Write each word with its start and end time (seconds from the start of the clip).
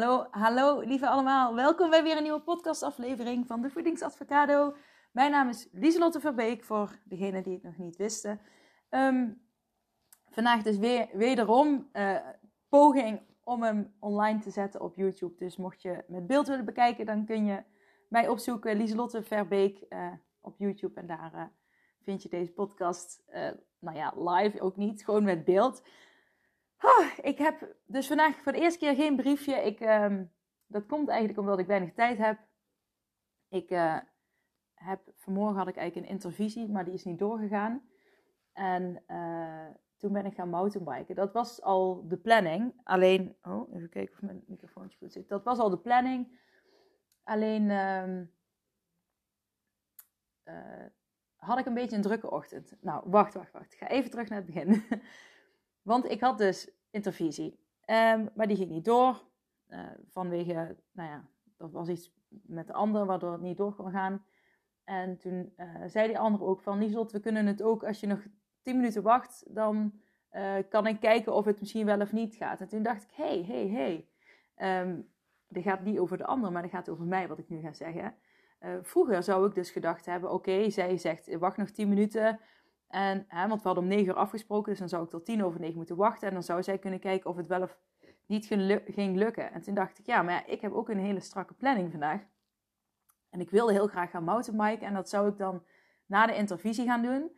Hallo, 0.00 0.26
hallo 0.30 0.80
lieve 0.80 1.08
allemaal. 1.08 1.54
Welkom 1.54 1.90
bij 1.90 2.02
weer 2.02 2.16
een 2.16 2.22
nieuwe 2.22 2.40
podcastaflevering 2.40 3.46
van 3.46 3.62
de 3.62 3.70
Voedingsadvocado. 3.70 4.74
Mijn 5.12 5.30
naam 5.30 5.48
is 5.48 5.68
Lieselotte 5.72 6.20
Verbeek, 6.20 6.64
voor 6.64 6.98
degenen 7.04 7.42
die 7.42 7.52
het 7.52 7.62
nog 7.62 7.76
niet 7.76 7.96
wisten. 7.96 8.40
Um, 8.90 9.42
vandaag 10.30 10.62
dus 10.62 10.76
weer, 10.78 11.08
wederom 11.12 11.88
uh, 11.92 12.16
poging 12.68 13.20
om 13.44 13.62
hem 13.62 13.94
online 13.98 14.38
te 14.38 14.50
zetten 14.50 14.80
op 14.80 14.96
YouTube. 14.96 15.34
Dus 15.38 15.56
mocht 15.56 15.82
je 15.82 16.04
met 16.08 16.26
beeld 16.26 16.46
willen 16.46 16.64
bekijken, 16.64 17.06
dan 17.06 17.24
kun 17.24 17.44
je 17.44 17.62
mij 18.08 18.28
opzoeken, 18.28 18.76
Lieselotte 18.76 19.22
Verbeek, 19.22 19.84
uh, 19.88 20.12
op 20.40 20.54
YouTube. 20.58 21.00
En 21.00 21.06
daar 21.06 21.30
uh, 21.34 21.42
vind 22.02 22.22
je 22.22 22.28
deze 22.28 22.52
podcast, 22.52 23.22
nou 23.78 23.96
ja, 23.96 24.12
live 24.16 24.60
ook 24.60 24.76
niet, 24.76 25.04
gewoon 25.04 25.24
met 25.24 25.44
beeld. 25.44 25.82
Oh, 26.80 27.06
ik 27.22 27.38
heb 27.38 27.74
dus 27.86 28.06
vandaag 28.06 28.36
voor 28.36 28.52
de 28.52 28.60
eerste 28.60 28.78
keer 28.78 28.94
geen 28.94 29.16
briefje. 29.16 29.54
Ik, 29.54 29.80
um, 29.80 30.32
dat 30.66 30.86
komt 30.86 31.08
eigenlijk 31.08 31.38
omdat 31.38 31.58
ik 31.58 31.66
weinig 31.66 31.92
tijd 31.92 32.18
heb. 32.18 32.38
Ik 33.48 33.70
uh, 33.70 33.98
heb, 34.74 35.00
vanmorgen 35.16 35.56
had 35.56 35.68
ik 35.68 35.76
eigenlijk 35.76 36.06
een 36.06 36.14
intervisie, 36.14 36.68
maar 36.68 36.84
die 36.84 36.94
is 36.94 37.04
niet 37.04 37.18
doorgegaan. 37.18 37.88
En 38.52 39.02
uh, 39.06 39.66
toen 39.96 40.12
ben 40.12 40.26
ik 40.26 40.34
gaan 40.34 40.48
mountainbiken. 40.48 41.14
Dat 41.14 41.32
was 41.32 41.62
al 41.62 42.08
de 42.08 42.16
planning. 42.16 42.80
Alleen, 42.82 43.36
oh, 43.42 43.74
even 43.74 43.88
kijken 43.88 44.14
of 44.14 44.22
mijn 44.22 44.44
microfoontje 44.46 44.98
goed 44.98 45.12
zit. 45.12 45.28
Dat 45.28 45.44
was 45.44 45.58
al 45.58 45.70
de 45.70 45.78
planning. 45.78 46.38
Alleen 47.22 47.70
um, 47.70 48.32
uh, 50.44 50.86
had 51.36 51.58
ik 51.58 51.66
een 51.66 51.74
beetje 51.74 51.96
een 51.96 52.02
drukke 52.02 52.30
ochtend. 52.30 52.76
Nou, 52.80 53.10
wacht, 53.10 53.34
wacht, 53.34 53.52
wacht. 53.52 53.72
Ik 53.72 53.78
ga 53.78 53.88
even 53.88 54.10
terug 54.10 54.28
naar 54.28 54.38
het 54.38 54.46
begin. 54.46 54.82
Want 55.90 56.10
ik 56.10 56.20
had 56.20 56.38
dus 56.38 56.70
intervisie. 56.90 57.58
Um, 57.86 58.30
maar 58.34 58.46
die 58.46 58.56
ging 58.56 58.70
niet 58.70 58.84
door. 58.84 59.22
Uh, 59.68 59.80
vanwege, 60.08 60.76
nou 60.92 61.08
ja, 61.08 61.24
er 61.58 61.70
was 61.70 61.88
iets 61.88 62.12
met 62.28 62.66
de 62.66 62.72
ander 62.72 63.06
waardoor 63.06 63.32
het 63.32 63.40
niet 63.40 63.56
door 63.56 63.74
kon 63.74 63.90
gaan. 63.90 64.24
En 64.84 65.16
toen 65.16 65.52
uh, 65.56 65.66
zei 65.86 66.06
die 66.06 66.18
ander 66.18 66.42
ook 66.42 66.60
van, 66.60 66.78
Lieslot, 66.78 67.12
we 67.12 67.20
kunnen 67.20 67.46
het 67.46 67.62
ook, 67.62 67.84
als 67.84 68.00
je 68.00 68.06
nog 68.06 68.20
10 68.62 68.76
minuten 68.76 69.02
wacht, 69.02 69.44
dan 69.48 70.00
uh, 70.32 70.54
kan 70.68 70.86
ik 70.86 71.00
kijken 71.00 71.34
of 71.34 71.44
het 71.44 71.60
misschien 71.60 71.86
wel 71.86 72.00
of 72.00 72.12
niet 72.12 72.34
gaat. 72.34 72.60
En 72.60 72.68
toen 72.68 72.82
dacht 72.82 73.02
ik, 73.02 73.10
hé, 73.12 73.44
hé, 73.44 73.68
hé. 73.68 74.04
Dit 75.48 75.62
gaat 75.62 75.84
niet 75.84 75.98
over 75.98 76.16
de 76.16 76.26
ander, 76.26 76.52
maar 76.52 76.62
dit 76.62 76.70
gaat 76.70 76.88
over 76.88 77.04
mij, 77.04 77.28
wat 77.28 77.38
ik 77.38 77.48
nu 77.48 77.60
ga 77.60 77.72
zeggen. 77.72 78.14
vroeger 78.82 79.22
zou 79.22 79.46
ik 79.46 79.54
dus 79.54 79.70
gedacht 79.70 80.06
hebben, 80.06 80.32
oké, 80.32 80.70
zij 80.70 80.96
zegt, 80.96 81.36
wacht 81.38 81.56
nog 81.56 81.70
10 81.70 81.88
minuten, 81.88 82.40
en, 82.90 83.26
want 83.28 83.62
we 83.62 83.68
hadden 83.68 83.82
om 83.82 83.88
9 83.88 84.06
uur 84.06 84.14
afgesproken, 84.14 84.70
dus 84.70 84.78
dan 84.78 84.88
zou 84.88 85.04
ik 85.04 85.10
tot 85.10 85.24
10 85.24 85.44
over 85.44 85.60
9 85.60 85.76
moeten 85.76 85.96
wachten. 85.96 86.28
En 86.28 86.34
dan 86.34 86.42
zou 86.42 86.62
zij 86.62 86.78
kunnen 86.78 87.00
kijken 87.00 87.30
of 87.30 87.36
het 87.36 87.46
wel 87.46 87.62
of 87.62 87.78
niet 88.26 88.46
ging 88.86 89.16
lukken. 89.16 89.52
En 89.52 89.60
toen 89.60 89.74
dacht 89.74 89.98
ik, 89.98 90.06
ja, 90.06 90.22
maar 90.22 90.34
ja, 90.34 90.46
ik 90.46 90.60
heb 90.60 90.72
ook 90.72 90.88
een 90.88 90.98
hele 90.98 91.20
strakke 91.20 91.54
planning 91.54 91.90
vandaag. 91.90 92.20
En 93.30 93.40
ik 93.40 93.50
wilde 93.50 93.72
heel 93.72 93.86
graag 93.86 94.10
gaan 94.10 94.24
mountainbiken. 94.24 94.86
En 94.86 94.94
dat 94.94 95.08
zou 95.08 95.28
ik 95.28 95.38
dan 95.38 95.62
na 96.06 96.26
de 96.26 96.34
intervisie 96.34 96.86
gaan 96.86 97.02
doen. 97.02 97.30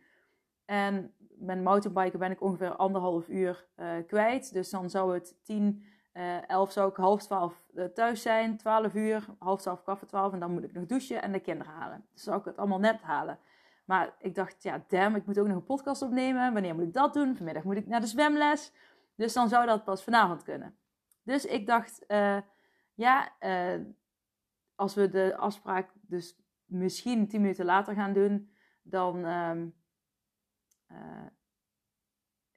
En 0.65 1.13
met 1.37 1.63
mountainbiken 1.63 2.19
ben 2.19 2.31
ik 2.31 2.41
ongeveer 2.41 2.75
anderhalf 2.75 3.27
uur 3.27 3.67
uh, 3.75 3.91
kwijt. 4.07 4.53
Dus 4.53 4.69
dan 4.69 4.89
zou 4.89 5.13
het 5.13 5.35
10, 5.43 5.83
uh, 6.13 6.49
11 6.49 6.71
zou 6.71 6.89
ik 6.89 6.95
half 6.95 7.21
12 7.21 7.63
uh, 7.73 7.85
thuis 7.85 8.21
zijn. 8.21 8.57
12 8.57 8.93
uur, 8.93 9.25
half 9.39 9.61
12 9.61 9.83
kwart 9.83 10.07
12. 10.07 10.33
En 10.33 10.39
dan 10.39 10.51
moet 10.51 10.63
ik 10.63 10.73
nog 10.73 10.85
douchen 10.85 11.21
en 11.21 11.31
de 11.31 11.39
kinderen 11.39 11.73
halen. 11.73 12.05
Dus 12.13 12.23
zou 12.23 12.39
ik 12.39 12.45
het 12.45 12.57
allemaal 12.57 12.79
net 12.79 13.01
halen. 13.01 13.39
Maar 13.85 14.15
ik 14.19 14.35
dacht, 14.35 14.63
ja, 14.63 14.85
damn, 14.87 15.15
ik 15.15 15.25
moet 15.25 15.39
ook 15.39 15.47
nog 15.47 15.55
een 15.55 15.63
podcast 15.63 16.01
opnemen. 16.01 16.53
Wanneer 16.53 16.75
moet 16.75 16.83
ik 16.83 16.93
dat 16.93 17.13
doen? 17.13 17.35
Vanmiddag 17.35 17.63
moet 17.63 17.77
ik 17.77 17.87
naar 17.87 18.01
de 18.01 18.07
zwemles. 18.07 18.71
Dus 19.15 19.33
dan 19.33 19.49
zou 19.49 19.65
dat 19.65 19.83
pas 19.83 20.03
vanavond 20.03 20.43
kunnen. 20.43 20.77
Dus 21.23 21.45
ik 21.45 21.67
dacht, 21.67 22.03
uh, 22.07 22.37
ja, 22.93 23.31
uh, 23.39 23.81
als 24.75 24.93
we 24.93 25.09
de 25.09 25.37
afspraak 25.37 25.89
dus 26.01 26.37
misschien 26.65 27.27
10 27.27 27.41
minuten 27.41 27.65
later 27.65 27.93
gaan 27.93 28.13
doen, 28.13 28.51
dan 28.81 29.25
um, 29.25 29.73
uh, 30.91 31.25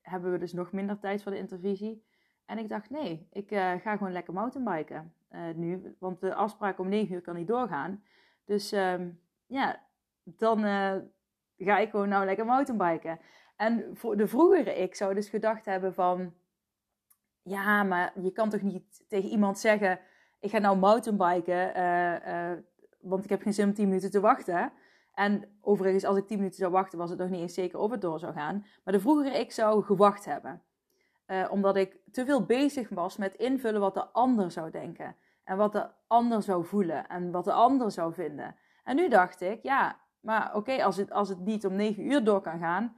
hebben 0.00 0.32
we 0.32 0.38
dus 0.38 0.53
nog 0.53 0.72
minder 0.72 0.98
tijd 0.98 1.22
voor 1.22 1.32
de 1.32 1.38
intervisie. 1.38 2.04
En 2.44 2.59
ik 2.59 2.69
dacht, 2.69 2.91
nee, 2.91 3.28
ik 3.32 3.48
ga 3.48 3.97
gewoon 3.97 4.12
lekker 4.12 4.34
mountainbiken 4.34 5.15
nu. 5.54 5.97
Want 5.98 6.20
de 6.20 6.34
afspraak 6.34 6.78
om 6.78 6.88
9 6.88 7.15
uur 7.15 7.20
kan 7.20 7.34
niet 7.34 7.47
doorgaan. 7.47 8.04
Dus 8.44 8.72
um, 8.72 9.20
ja, 9.47 9.82
dan 10.22 10.65
ga 11.59 11.78
ik 11.78 11.91
gewoon 11.91 12.09
nou 12.09 12.25
lekker 12.25 12.44
mountainbiken. 12.44 13.19
En 13.56 13.91
voor 13.94 14.17
de 14.17 14.27
vroegere 14.27 14.75
ik 14.75 14.94
zou 14.94 15.15
dus 15.15 15.28
gedacht 15.28 15.65
hebben 15.65 15.94
van... 15.94 16.34
Ja, 17.43 17.83
maar 17.83 18.12
je 18.21 18.31
kan 18.31 18.50
toch 18.50 18.62
niet 18.62 19.05
tegen 19.09 19.31
iemand 19.31 19.59
zeggen... 19.59 20.00
Ik 20.41 20.50
ga 20.50 20.59
nou 20.59 20.77
mountainbiken, 20.77 21.77
uh, 21.77 22.12
uh, 22.12 22.59
want 23.00 23.25
ik 23.25 23.31
heb 23.31 23.43
geen 23.43 23.55
zin 23.55 23.69
om 23.69 23.75
10 23.75 23.87
minuten 23.87 24.11
te 24.11 24.21
wachten. 24.21 24.72
En 25.15 25.59
overigens, 25.61 26.05
als 26.05 26.16
ik 26.16 26.27
10 26.27 26.37
minuten 26.37 26.59
zou 26.59 26.72
wachten, 26.72 26.99
was 26.99 27.11
het 27.11 27.19
nog 27.19 27.28
niet 27.28 27.41
eens 27.41 27.55
zeker 27.55 27.78
of 27.78 27.91
het 27.91 28.00
door 28.00 28.19
zou 28.19 28.33
gaan. 28.33 28.66
Maar 28.84 28.95
de 28.95 29.00
vroegere 29.00 29.39
ik 29.39 29.53
zou 29.53 29.84
gewacht 29.84 30.25
hebben. 30.25 30.62
Uh, 31.27 31.47
omdat 31.50 31.77
ik 31.77 31.97
te 32.12 32.25
veel 32.25 32.45
bezig 32.45 32.89
was 32.89 33.16
met 33.16 33.34
invullen 33.34 33.81
wat 33.81 33.95
de 33.95 34.06
ander 34.06 34.50
zou 34.50 34.71
denken. 34.71 35.16
En 35.45 35.56
wat 35.56 35.72
de 35.72 35.89
ander 36.06 36.43
zou 36.43 36.65
voelen. 36.65 37.06
En 37.09 37.31
wat 37.31 37.45
de 37.45 37.53
ander 37.53 37.91
zou 37.91 38.15
vinden. 38.15 38.56
En 38.84 38.97
nu 38.97 39.09
dacht 39.09 39.41
ik, 39.41 39.62
ja, 39.62 39.97
maar 40.26 40.54
oké, 40.54 40.84
als, 40.84 40.97
het, 40.97 41.12
als 41.12 41.28
het 41.28 41.38
niet 41.38 41.66
om 41.66 41.75
9 41.75 42.10
uur 42.10 42.25
door 42.25 42.41
kan 42.41 42.59
gaan, 42.59 42.97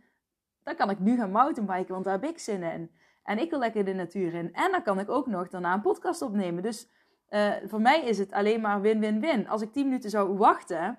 dan 0.62 0.76
kan 0.76 0.90
ik 0.90 0.98
nu 0.98 1.16
gaan 1.16 1.30
mountainbiken, 1.30 1.92
want 1.92 2.04
daar 2.04 2.20
heb 2.20 2.30
ik 2.30 2.38
zin 2.38 2.62
in. 2.62 2.90
En 3.22 3.38
ik 3.38 3.50
wil 3.50 3.58
lekker 3.58 3.84
de 3.84 3.92
natuur 3.92 4.34
in. 4.34 4.52
En 4.52 4.70
dan 4.70 4.82
kan 4.82 4.98
ik 4.98 5.08
ook 5.08 5.26
nog 5.26 5.48
daarna 5.48 5.74
een 5.74 5.80
podcast 5.80 6.22
opnemen. 6.22 6.62
Dus 6.62 6.90
uh, 7.30 7.52
voor 7.64 7.80
mij 7.80 8.04
is 8.04 8.18
het 8.18 8.32
alleen 8.32 8.60
maar 8.60 8.80
win-win-win. 8.80 9.48
Als 9.48 9.62
ik 9.62 9.72
10 9.72 9.84
minuten 9.84 10.10
zou 10.10 10.36
wachten, 10.36 10.98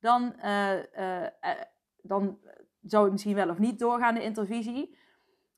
dan, 0.00 0.34
uh, 0.44 0.72
uh, 0.98 1.26
dan 2.02 2.38
zou 2.82 3.02
het 3.02 3.12
misschien 3.12 3.34
wel 3.34 3.48
of 3.48 3.58
niet 3.58 3.78
doorgaan, 3.78 4.14
de 4.14 4.22
intervisie. 4.22 4.98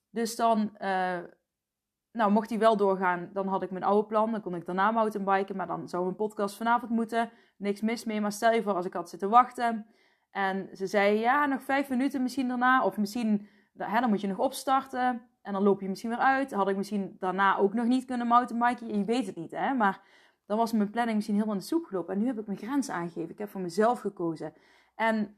Dus 0.09 0.35
dan, 0.35 0.71
nou, 2.11 2.31
mocht 2.31 2.49
die 2.49 2.59
wel 2.59 2.77
doorgaan, 2.77 3.29
dan 3.33 3.47
had 3.47 3.63
ik 3.63 3.71
mijn 3.71 3.83
oude 3.83 4.07
plan. 4.07 4.31
Dan 4.31 4.41
kon 4.41 4.55
ik 4.55 4.65
daarna 4.65 4.91
mountainbiken, 4.91 5.55
maar 5.55 5.67
dan 5.67 5.89
zou 5.89 6.07
een 6.07 6.15
podcast 6.15 6.55
vanavond 6.55 6.91
moeten. 6.91 7.31
Niks 7.57 7.81
mis 7.81 8.03
mee, 8.03 8.21
maar 8.21 8.31
stel 8.31 8.51
je 8.51 8.63
voor 8.63 8.73
als 8.73 8.85
ik 8.85 8.93
had 8.93 9.09
zitten 9.09 9.29
wachten 9.29 9.85
en 10.31 10.69
ze 10.73 10.87
zei, 10.87 11.19
ja, 11.19 11.45
nog 11.45 11.63
vijf 11.63 11.89
minuten 11.89 12.21
misschien 12.21 12.47
daarna. 12.47 12.83
Of 12.83 12.97
misschien, 12.97 13.47
hè, 13.77 13.99
dan 13.99 14.09
moet 14.09 14.21
je 14.21 14.27
nog 14.27 14.39
opstarten. 14.39 15.21
En 15.41 15.53
dan 15.53 15.63
loop 15.63 15.81
je 15.81 15.89
misschien 15.89 16.09
weer 16.09 16.19
uit. 16.19 16.51
Had 16.51 16.69
ik 16.69 16.77
misschien 16.77 17.15
daarna 17.19 17.57
ook 17.57 17.73
nog 17.73 17.85
niet 17.85 18.05
kunnen 18.05 18.27
mountainbiken. 18.27 18.97
Je 18.97 19.05
weet 19.05 19.25
het 19.25 19.35
niet, 19.35 19.51
hè. 19.51 19.73
Maar 19.73 20.01
dan 20.45 20.57
was 20.57 20.71
mijn 20.71 20.89
planning 20.89 21.15
misschien 21.15 21.35
helemaal 21.35 21.55
in 21.55 21.61
de 21.61 21.67
soep 21.67 21.85
gelopen. 21.85 22.13
En 22.13 22.19
nu 22.19 22.25
heb 22.25 22.39
ik 22.39 22.45
mijn 22.45 22.57
grens 22.57 22.89
aangegeven. 22.89 23.29
Ik 23.29 23.37
heb 23.37 23.49
voor 23.49 23.61
mezelf 23.61 23.99
gekozen. 23.99 24.53
En 24.95 25.37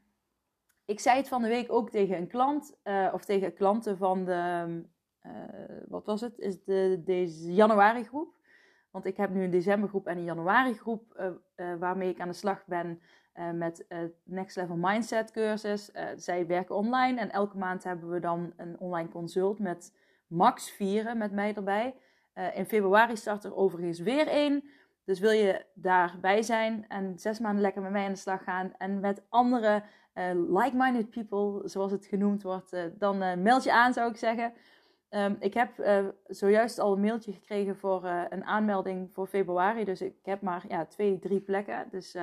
ik 0.84 1.00
zei 1.00 1.16
het 1.16 1.28
van 1.28 1.42
de 1.42 1.48
week 1.48 1.72
ook 1.72 1.90
tegen 1.90 2.16
een 2.16 2.28
klant. 2.28 2.76
Uh, 2.84 3.08
of 3.12 3.24
tegen 3.24 3.54
klanten 3.54 3.96
van 3.96 4.24
de, 4.24 4.82
uh, 5.26 5.32
wat 5.88 6.06
was 6.06 6.20
het? 6.20 6.38
Is 6.38 6.64
de, 6.64 7.02
deze 7.04 7.54
januari 7.54 8.04
groep. 8.04 8.34
Want 8.90 9.04
ik 9.04 9.16
heb 9.16 9.30
nu 9.30 9.44
een 9.44 9.50
decembergroep 9.50 10.06
en 10.06 10.16
een 10.16 10.24
januari 10.24 10.74
groep. 10.74 11.34
Uh, 11.56 11.74
waarmee 11.78 12.10
ik 12.10 12.20
aan 12.20 12.28
de 12.28 12.34
slag 12.34 12.66
ben 12.66 13.00
uh, 13.38 13.50
met 13.50 13.84
uh, 13.88 13.98
Next 14.24 14.56
Level 14.56 14.76
Mindset 14.76 15.30
cursus. 15.30 15.90
Uh, 15.94 16.02
zij 16.16 16.46
werken 16.46 16.74
online 16.74 17.20
en 17.20 17.30
elke 17.30 17.56
maand 17.56 17.84
hebben 17.84 18.10
we 18.10 18.20
dan 18.20 18.52
een 18.56 18.78
online 18.78 19.08
consult 19.08 19.58
met 19.58 19.96
max 20.26 20.70
vieren 20.70 21.18
met 21.18 21.32
mij 21.32 21.54
erbij. 21.54 21.94
in 22.54 22.66
februari 22.66 23.16
start 23.16 23.44
er 23.44 23.56
overigens 23.56 23.98
weer 23.98 24.26
één. 24.26 24.64
Dus 25.04 25.20
wil 25.20 25.30
je 25.30 25.64
daarbij 25.74 26.42
zijn 26.42 26.84
en 26.88 27.18
zes 27.18 27.38
maanden 27.38 27.62
lekker 27.62 27.82
met 27.82 27.92
mij 27.92 28.04
aan 28.04 28.12
de 28.12 28.18
slag 28.18 28.44
gaan 28.44 28.72
en 28.78 29.00
met 29.00 29.22
andere 29.28 29.82
like-minded 30.48 31.10
people, 31.10 31.68
zoals 31.68 31.92
het 31.92 32.06
genoemd 32.06 32.42
wordt, 32.42 32.76
dan 32.98 33.42
meld 33.42 33.64
je 33.64 33.72
aan 33.72 33.92
zou 33.92 34.10
ik 34.10 34.16
zeggen. 34.16 34.52
Um, 35.10 35.36
ik 35.40 35.54
heb 35.54 35.70
zojuist 36.26 36.78
al 36.78 36.92
een 36.92 37.00
mailtje 37.00 37.32
gekregen 37.32 37.76
voor 37.76 38.04
een 38.04 38.44
aanmelding 38.44 39.12
voor 39.12 39.26
februari. 39.26 39.84
Dus 39.84 40.02
ik 40.02 40.16
heb 40.22 40.40
maar 40.40 40.64
ja, 40.68 40.84
twee, 40.84 41.18
drie 41.18 41.40
plekken. 41.40 41.88
Dus 41.90 42.16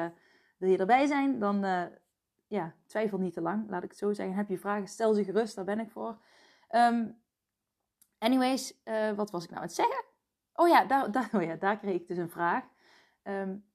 wil 0.59 0.69
je 0.69 0.77
erbij 0.77 1.05
zijn, 1.05 1.39
dan 1.39 1.65
uh, 1.65 1.83
ja, 2.47 2.73
twijfel 2.85 3.17
niet 3.17 3.33
te 3.33 3.41
lang, 3.41 3.69
laat 3.69 3.83
ik 3.83 3.89
het 3.89 3.99
zo 3.99 4.13
zeggen. 4.13 4.35
Heb 4.35 4.49
je 4.49 4.57
vragen, 4.57 4.87
stel 4.87 5.13
ze 5.13 5.23
gerust, 5.23 5.55
daar 5.55 5.65
ben 5.65 5.79
ik 5.79 5.91
voor. 5.91 6.17
Um, 6.71 7.21
anyways, 8.17 8.81
uh, 8.85 9.11
wat 9.11 9.31
was 9.31 9.43
ik 9.43 9.49
nou 9.49 9.61
aan 9.61 9.67
het 9.67 9.75
zeggen? 9.75 10.03
Oh 10.53 10.67
ja, 10.67 10.85
daar, 10.85 11.11
daar, 11.15 11.29
oh 11.33 11.41
ja, 11.41 11.55
daar 11.55 11.77
kreeg 11.77 11.95
ik 11.95 12.07
dus 12.07 12.17
een 12.17 12.29
vraag. 12.29 12.63
Um, 13.23 13.65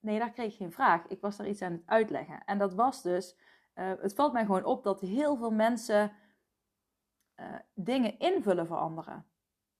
nee, 0.00 0.18
daar 0.18 0.30
kreeg 0.30 0.52
ik 0.52 0.56
geen 0.56 0.72
vraag. 0.72 1.06
Ik 1.06 1.20
was 1.20 1.36
daar 1.36 1.48
iets 1.48 1.62
aan 1.62 1.72
het 1.72 1.82
uitleggen. 1.86 2.44
En 2.44 2.58
dat 2.58 2.74
was 2.74 3.02
dus, 3.02 3.36
uh, 3.74 3.92
het 4.00 4.14
valt 4.14 4.32
mij 4.32 4.44
gewoon 4.44 4.64
op 4.64 4.82
dat 4.82 5.00
heel 5.00 5.36
veel 5.36 5.50
mensen 5.50 6.12
dingen 7.74 8.18
invullen 8.18 8.66
voor 8.66 8.76
anderen. 8.76 9.26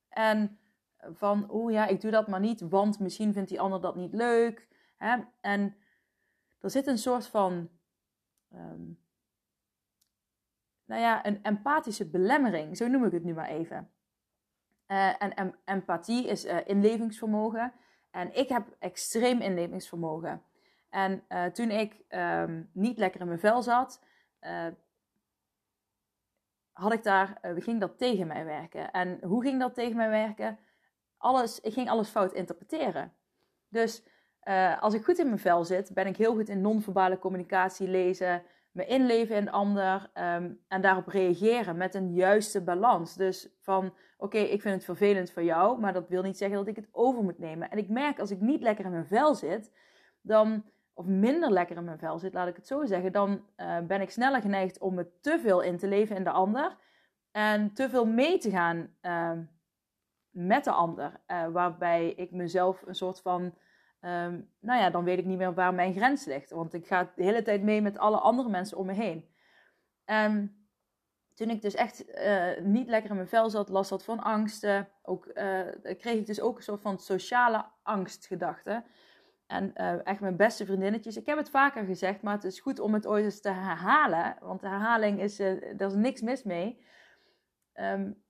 En 0.09 0.59
van, 0.99 1.51
oh 1.51 1.71
ja, 1.71 1.87
ik 1.87 2.01
doe 2.01 2.11
dat 2.11 2.29
maar 2.29 2.41
niet, 2.41 2.61
want 2.61 2.99
misschien 2.99 3.33
vindt 3.33 3.49
die 3.49 3.61
ander 3.61 3.81
dat 3.81 3.97
niet 3.97 4.13
leuk. 4.13 4.69
Hè? 4.97 5.17
En 5.41 5.77
er 6.67 6.73
zit 6.73 6.87
een 6.87 6.99
soort 6.99 7.27
van, 7.27 7.71
um, 8.55 8.99
nou 10.85 11.01
ja, 11.01 11.27
een 11.27 11.43
empathische 11.43 12.11
belemmering, 12.11 12.77
zo 12.77 12.87
noem 12.87 13.05
ik 13.05 13.13
het 13.13 13.25
nu 13.25 13.35
maar 13.35 13.49
even. 13.49 13.91
Uh, 14.87 15.23
en 15.23 15.35
em 15.35 15.55
empathie 15.65 16.27
is 16.27 16.45
uh, 16.45 16.59
inlevingsvermogen. 16.65 17.73
En 18.11 18.35
ik 18.35 18.49
heb 18.49 18.77
extreem 18.79 19.41
inlevingsvermogen. 19.41 20.43
En 20.91 21.25
uh, 21.29 21.45
toen 21.45 21.71
ik 21.71 22.05
um, 22.09 22.71
niet 22.73 22.99
lekker 22.99 23.21
in 23.21 23.27
mijn 23.27 23.39
vel 23.39 23.62
zat, 23.62 24.05
had 26.73 26.93
ik 26.93 27.03
daar, 27.03 27.39
ging 27.43 27.81
dat 27.81 27.99
tegen 27.99 28.27
mij 28.27 28.45
werken. 28.45 28.91
En 28.91 29.19
hoe 29.25 29.43
ging 29.43 29.61
dat 29.61 29.75
tegen 29.75 29.97
mij 29.97 30.09
werken? 30.09 30.59
Alles, 31.17 31.61
ik 31.61 31.73
ging 31.73 31.91
alles 31.91 32.09
fout 32.09 32.33
interpreteren. 32.33 33.12
Dus 33.69 34.03
uh, 34.49 34.83
als 34.83 34.95
ik 34.95 35.05
goed 35.05 35.19
in 35.19 35.27
mijn 35.27 35.39
vel 35.39 35.65
zit, 35.65 35.95
ben 35.95 36.07
ik 36.07 36.17
heel 36.17 36.35
goed 36.35 36.49
in 36.49 36.61
non-verbale 36.61 37.19
communicatie 37.19 37.89
lezen, 37.89 38.43
me 38.71 38.87
inleven 38.87 39.37
in 39.37 39.45
de 39.45 39.51
ander 39.51 40.11
um, 40.15 40.61
en 40.69 40.81
daarop 40.81 41.09
reageren 41.09 41.77
met 41.77 41.95
een 41.95 42.13
juiste 42.13 42.63
balans. 42.63 43.15
Dus 43.15 43.49
van, 43.61 43.95
oké, 44.19 44.39
ik 44.39 44.61
vind 44.61 44.75
het 44.75 44.85
vervelend 44.85 45.31
voor 45.31 45.43
jou, 45.43 45.81
maar 45.81 45.93
dat 45.93 46.09
wil 46.09 46.23
niet 46.23 46.37
zeggen 46.37 46.59
dat 46.59 46.67
ik 46.67 46.77
het 46.77 46.89
over 46.93 47.23
moet 47.23 47.39
nemen. 47.39 47.71
En 47.71 47.79
ik 47.79 47.89
merk 47.89 48.19
als 48.19 48.31
ik 48.31 48.41
niet 48.41 48.63
lekker 48.63 48.85
in 48.85 48.91
mijn 48.91 49.07
vel 49.07 49.35
zit, 49.35 49.73
dan, 50.21 50.65
of 50.95 51.07
minder 51.07 51.51
lekker 51.51 51.77
in 51.77 51.85
mijn 51.85 51.99
vel 51.99 52.19
zit, 52.19 52.35
laat 52.35 52.49
ik 52.49 52.57
het 52.57 52.67
zo 52.67 52.85
zeggen, 52.85 53.13
dan 53.13 53.45
uh, 53.57 53.79
ben 53.81 54.01
ik 54.01 54.11
sneller 54.11 54.41
geneigd 54.41 54.79
om 54.79 54.95
me 54.95 55.07
te 55.21 55.39
veel 55.39 55.61
in 55.61 55.77
te 55.77 55.89
leven 55.89 56.17
in 56.17 56.25
de 56.25 56.31
ander 56.31 56.77
en 57.31 57.73
te 57.73 57.89
veel 57.89 58.07
mee 58.07 58.39
te 58.39 58.51
gaan 58.51 58.95
uh, 59.03 59.33
met 60.31 60.65
de 60.65 60.71
ander. 60.71 61.21
Uh, 61.27 61.47
waarbij 61.47 62.13
ik 62.13 62.31
mezelf 62.31 62.83
een 62.87 62.95
soort 62.95 63.21
van 63.21 63.55
Um, 64.01 64.53
nou 64.61 64.81
ja, 64.81 64.91
dan 64.91 65.05
weet 65.05 65.19
ik 65.19 65.25
niet 65.25 65.39
meer 65.39 65.55
waar 65.55 65.75
mijn 65.75 65.93
grens 65.93 66.25
ligt. 66.25 66.51
Want 66.51 66.75
ik 66.75 66.87
ga 66.87 67.13
de 67.17 67.23
hele 67.23 67.43
tijd 67.43 67.63
mee 67.63 67.83
met 67.83 67.99
alle 67.99 68.19
andere 68.19 68.49
mensen 68.49 68.79
om 68.79 68.87
me 68.87 68.93
heen. 68.93 69.35
En 70.05 70.67
toen 71.35 71.51
ik 71.51 71.63
dus 71.63 71.75
echt 71.75 72.19
uh, 72.19 72.61
niet 72.61 72.89
lekker 72.89 73.11
in 73.11 73.17
mijn 73.17 73.29
vel 73.29 73.51
zat, 73.51 73.69
last 73.69 73.91
had 73.91 74.05
van 74.05 74.21
angsten. 74.21 74.89
Ook, 75.03 75.27
uh, 75.27 75.61
kreeg 75.99 76.19
ik 76.19 76.27
dus 76.27 76.41
ook 76.41 76.57
een 76.57 76.63
soort 76.63 76.81
van 76.81 76.99
sociale 76.99 77.65
angstgedachten. 77.83 78.85
En 79.47 79.73
uh, 79.75 80.07
echt 80.07 80.21
mijn 80.21 80.37
beste 80.37 80.65
vriendinnetjes. 80.65 81.17
Ik 81.17 81.27
heb 81.27 81.39
het 81.39 81.51
vaker 81.51 81.85
gezegd, 81.85 82.23
maar 82.23 82.35
het 82.35 82.45
is 82.45 82.61
goed 82.61 82.81
om 82.81 82.95
het 82.95 83.07
ooit 83.07 83.25
eens 83.25 83.41
te 83.41 83.51
herhalen. 83.51 84.37
Want 84.41 84.61
herhaling 84.61 85.21
is, 85.21 85.39
er 85.39 85.81
is 85.81 85.95
niks 85.95 86.23
mis 86.23 86.43
mee. 86.43 86.85
Um, 87.75 88.25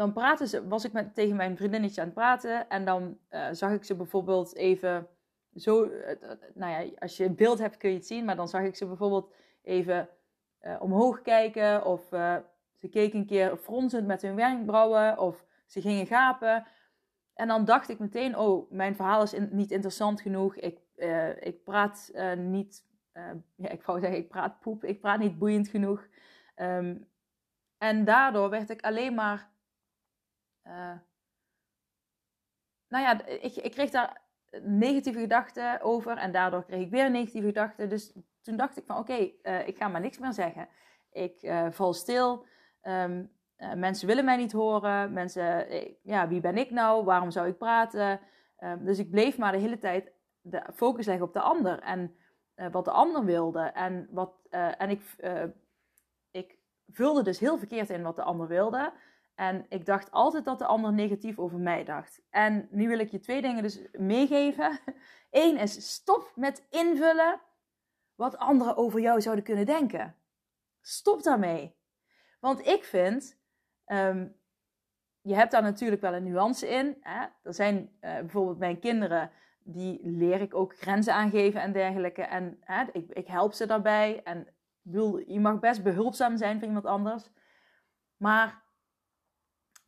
dan 0.00 0.12
praten 0.12 0.48
ze, 0.48 0.68
was 0.68 0.84
ik 0.84 0.92
met, 0.92 1.14
tegen 1.14 1.36
mijn 1.36 1.56
vriendinnetje 1.56 2.00
aan 2.00 2.06
het 2.06 2.16
praten. 2.16 2.68
En 2.68 2.84
dan 2.84 3.18
uh, 3.30 3.48
zag 3.52 3.72
ik 3.72 3.84
ze 3.84 3.94
bijvoorbeeld 3.94 4.54
even 4.54 5.08
zo. 5.54 5.84
Uh, 5.84 6.08
nou 6.54 6.72
ja, 6.72 6.90
als 6.98 7.16
je 7.16 7.24
een 7.24 7.34
beeld 7.34 7.58
hebt 7.58 7.76
kun 7.76 7.90
je 7.90 7.96
het 7.96 8.06
zien. 8.06 8.24
Maar 8.24 8.36
dan 8.36 8.48
zag 8.48 8.62
ik 8.62 8.76
ze 8.76 8.86
bijvoorbeeld 8.86 9.32
even 9.62 10.08
omhoog 10.78 11.22
kijken. 11.22 11.84
Of 11.84 12.08
ze 12.74 12.88
keken 12.90 13.18
een 13.18 13.26
keer 13.26 13.56
fronsend 13.56 14.06
met 14.06 14.22
hun 14.22 14.34
wenkbrauwen. 14.34 15.18
Of 15.18 15.44
ze 15.66 15.80
gingen 15.80 16.06
gapen. 16.06 16.66
En 17.34 17.48
dan 17.48 17.64
dacht 17.64 17.88
ik 17.88 17.98
meteen: 17.98 18.38
oh, 18.38 18.70
mijn 18.70 18.94
verhaal 18.94 19.22
is 19.22 19.34
niet 19.50 19.70
interessant 19.70 20.20
genoeg. 20.20 20.56
Ik, 20.56 20.78
ik 21.40 21.64
praat 21.64 22.12
niet. 22.36 22.84
ja, 23.56 23.68
ik 23.68 23.82
wou 23.82 24.00
zeggen, 24.00 24.18
ik 24.18 24.28
praat 24.28 24.60
poep. 24.60 24.84
Ik 24.84 25.00
praat 25.00 25.18
niet 25.18 25.38
boeiend 25.38 25.68
genoeg. 25.68 26.06
Um, 26.56 27.08
en 27.78 28.04
daardoor 28.04 28.50
werd 28.50 28.70
ik 28.70 28.82
alleen 28.82 29.14
maar 29.14 29.49
uh, 30.70 30.98
nou 32.88 33.04
ja, 33.04 33.26
ik, 33.26 33.56
ik 33.56 33.70
kreeg 33.70 33.90
daar 33.90 34.20
negatieve 34.62 35.20
gedachten 35.20 35.80
over 35.80 36.16
en 36.16 36.32
daardoor 36.32 36.64
kreeg 36.64 36.84
ik 36.84 36.90
weer 36.90 37.10
negatieve 37.10 37.46
gedachten. 37.46 37.88
Dus 37.88 38.12
toen 38.42 38.56
dacht 38.56 38.76
ik 38.76 38.84
van 38.86 38.98
oké, 38.98 39.30
uh, 39.42 39.68
ik 39.68 39.76
ga 39.76 39.88
maar 39.88 40.00
niks 40.00 40.18
meer 40.18 40.32
zeggen. 40.32 40.68
Ik 41.10 41.42
uh, 41.42 41.70
val 41.70 41.92
stil. 41.92 42.46
Um, 42.82 43.32
mensen 43.74 44.06
willen 44.06 44.24
mij 44.24 44.36
niet 44.36 44.52
horen. 44.52 45.12
Mensen, 45.12 45.66
ja, 46.02 46.28
wie 46.28 46.40
ben 46.40 46.56
ik 46.56 46.70
nou? 46.70 47.04
Waarom 47.04 47.30
zou 47.30 47.48
ik 47.48 47.58
praten? 47.58 48.20
Um, 48.58 48.84
dus 48.84 48.98
ik 48.98 49.10
bleef 49.10 49.38
maar 49.38 49.52
de 49.52 49.58
hele 49.58 49.78
tijd 49.78 50.12
de 50.40 50.62
focus 50.74 51.06
leggen 51.06 51.26
op 51.26 51.32
de 51.32 51.40
ander 51.40 51.80
en 51.80 52.14
wat 52.70 52.84
de 52.84 52.90
ander 52.90 53.24
wilde. 53.24 53.60
En, 53.60 54.08
wat, 54.10 54.46
en 54.50 54.90
ik, 54.90 55.02
ik 56.30 56.58
vulde 56.88 57.22
dus 57.22 57.38
heel 57.38 57.58
verkeerd 57.58 57.90
in 57.90 58.02
wat 58.02 58.16
de 58.16 58.22
ander 58.22 58.46
wilde. 58.46 58.92
En 59.40 59.66
ik 59.68 59.86
dacht 59.86 60.10
altijd 60.10 60.44
dat 60.44 60.58
de 60.58 60.64
ander 60.64 60.92
negatief 60.92 61.38
over 61.38 61.58
mij 61.58 61.84
dacht. 61.84 62.22
En 62.30 62.68
nu 62.70 62.88
wil 62.88 62.98
ik 62.98 63.10
je 63.10 63.18
twee 63.18 63.42
dingen 63.42 63.62
dus 63.62 63.80
meegeven. 63.92 64.78
Eén 65.30 65.58
is 65.58 65.92
stop 65.94 66.32
met 66.34 66.66
invullen 66.70 67.40
wat 68.14 68.36
anderen 68.36 68.76
over 68.76 69.00
jou 69.00 69.20
zouden 69.20 69.44
kunnen 69.44 69.66
denken. 69.66 70.16
Stop 70.80 71.22
daarmee. 71.22 71.76
Want 72.40 72.66
ik 72.66 72.84
vind, 72.84 73.40
um, 73.86 74.36
je 75.20 75.34
hebt 75.34 75.50
daar 75.50 75.62
natuurlijk 75.62 76.00
wel 76.00 76.14
een 76.14 76.24
nuance 76.24 76.68
in. 76.68 76.96
Hè? 77.00 77.26
Er 77.42 77.54
zijn 77.54 77.78
uh, 78.00 78.14
bijvoorbeeld 78.14 78.58
mijn 78.58 78.78
kinderen, 78.78 79.30
die 79.62 80.00
leer 80.02 80.40
ik 80.40 80.54
ook 80.54 80.76
grenzen 80.76 81.14
aangeven 81.14 81.60
en 81.60 81.72
dergelijke. 81.72 82.22
En 82.22 82.58
hè, 82.60 82.84
ik, 82.92 83.10
ik 83.10 83.26
help 83.26 83.52
ze 83.52 83.66
daarbij. 83.66 84.22
En 84.22 84.46
je 85.26 85.40
mag 85.40 85.58
best 85.58 85.82
behulpzaam 85.82 86.36
zijn 86.36 86.58
voor 86.58 86.68
iemand 86.68 86.86
anders. 86.86 87.30
Maar 88.16 88.68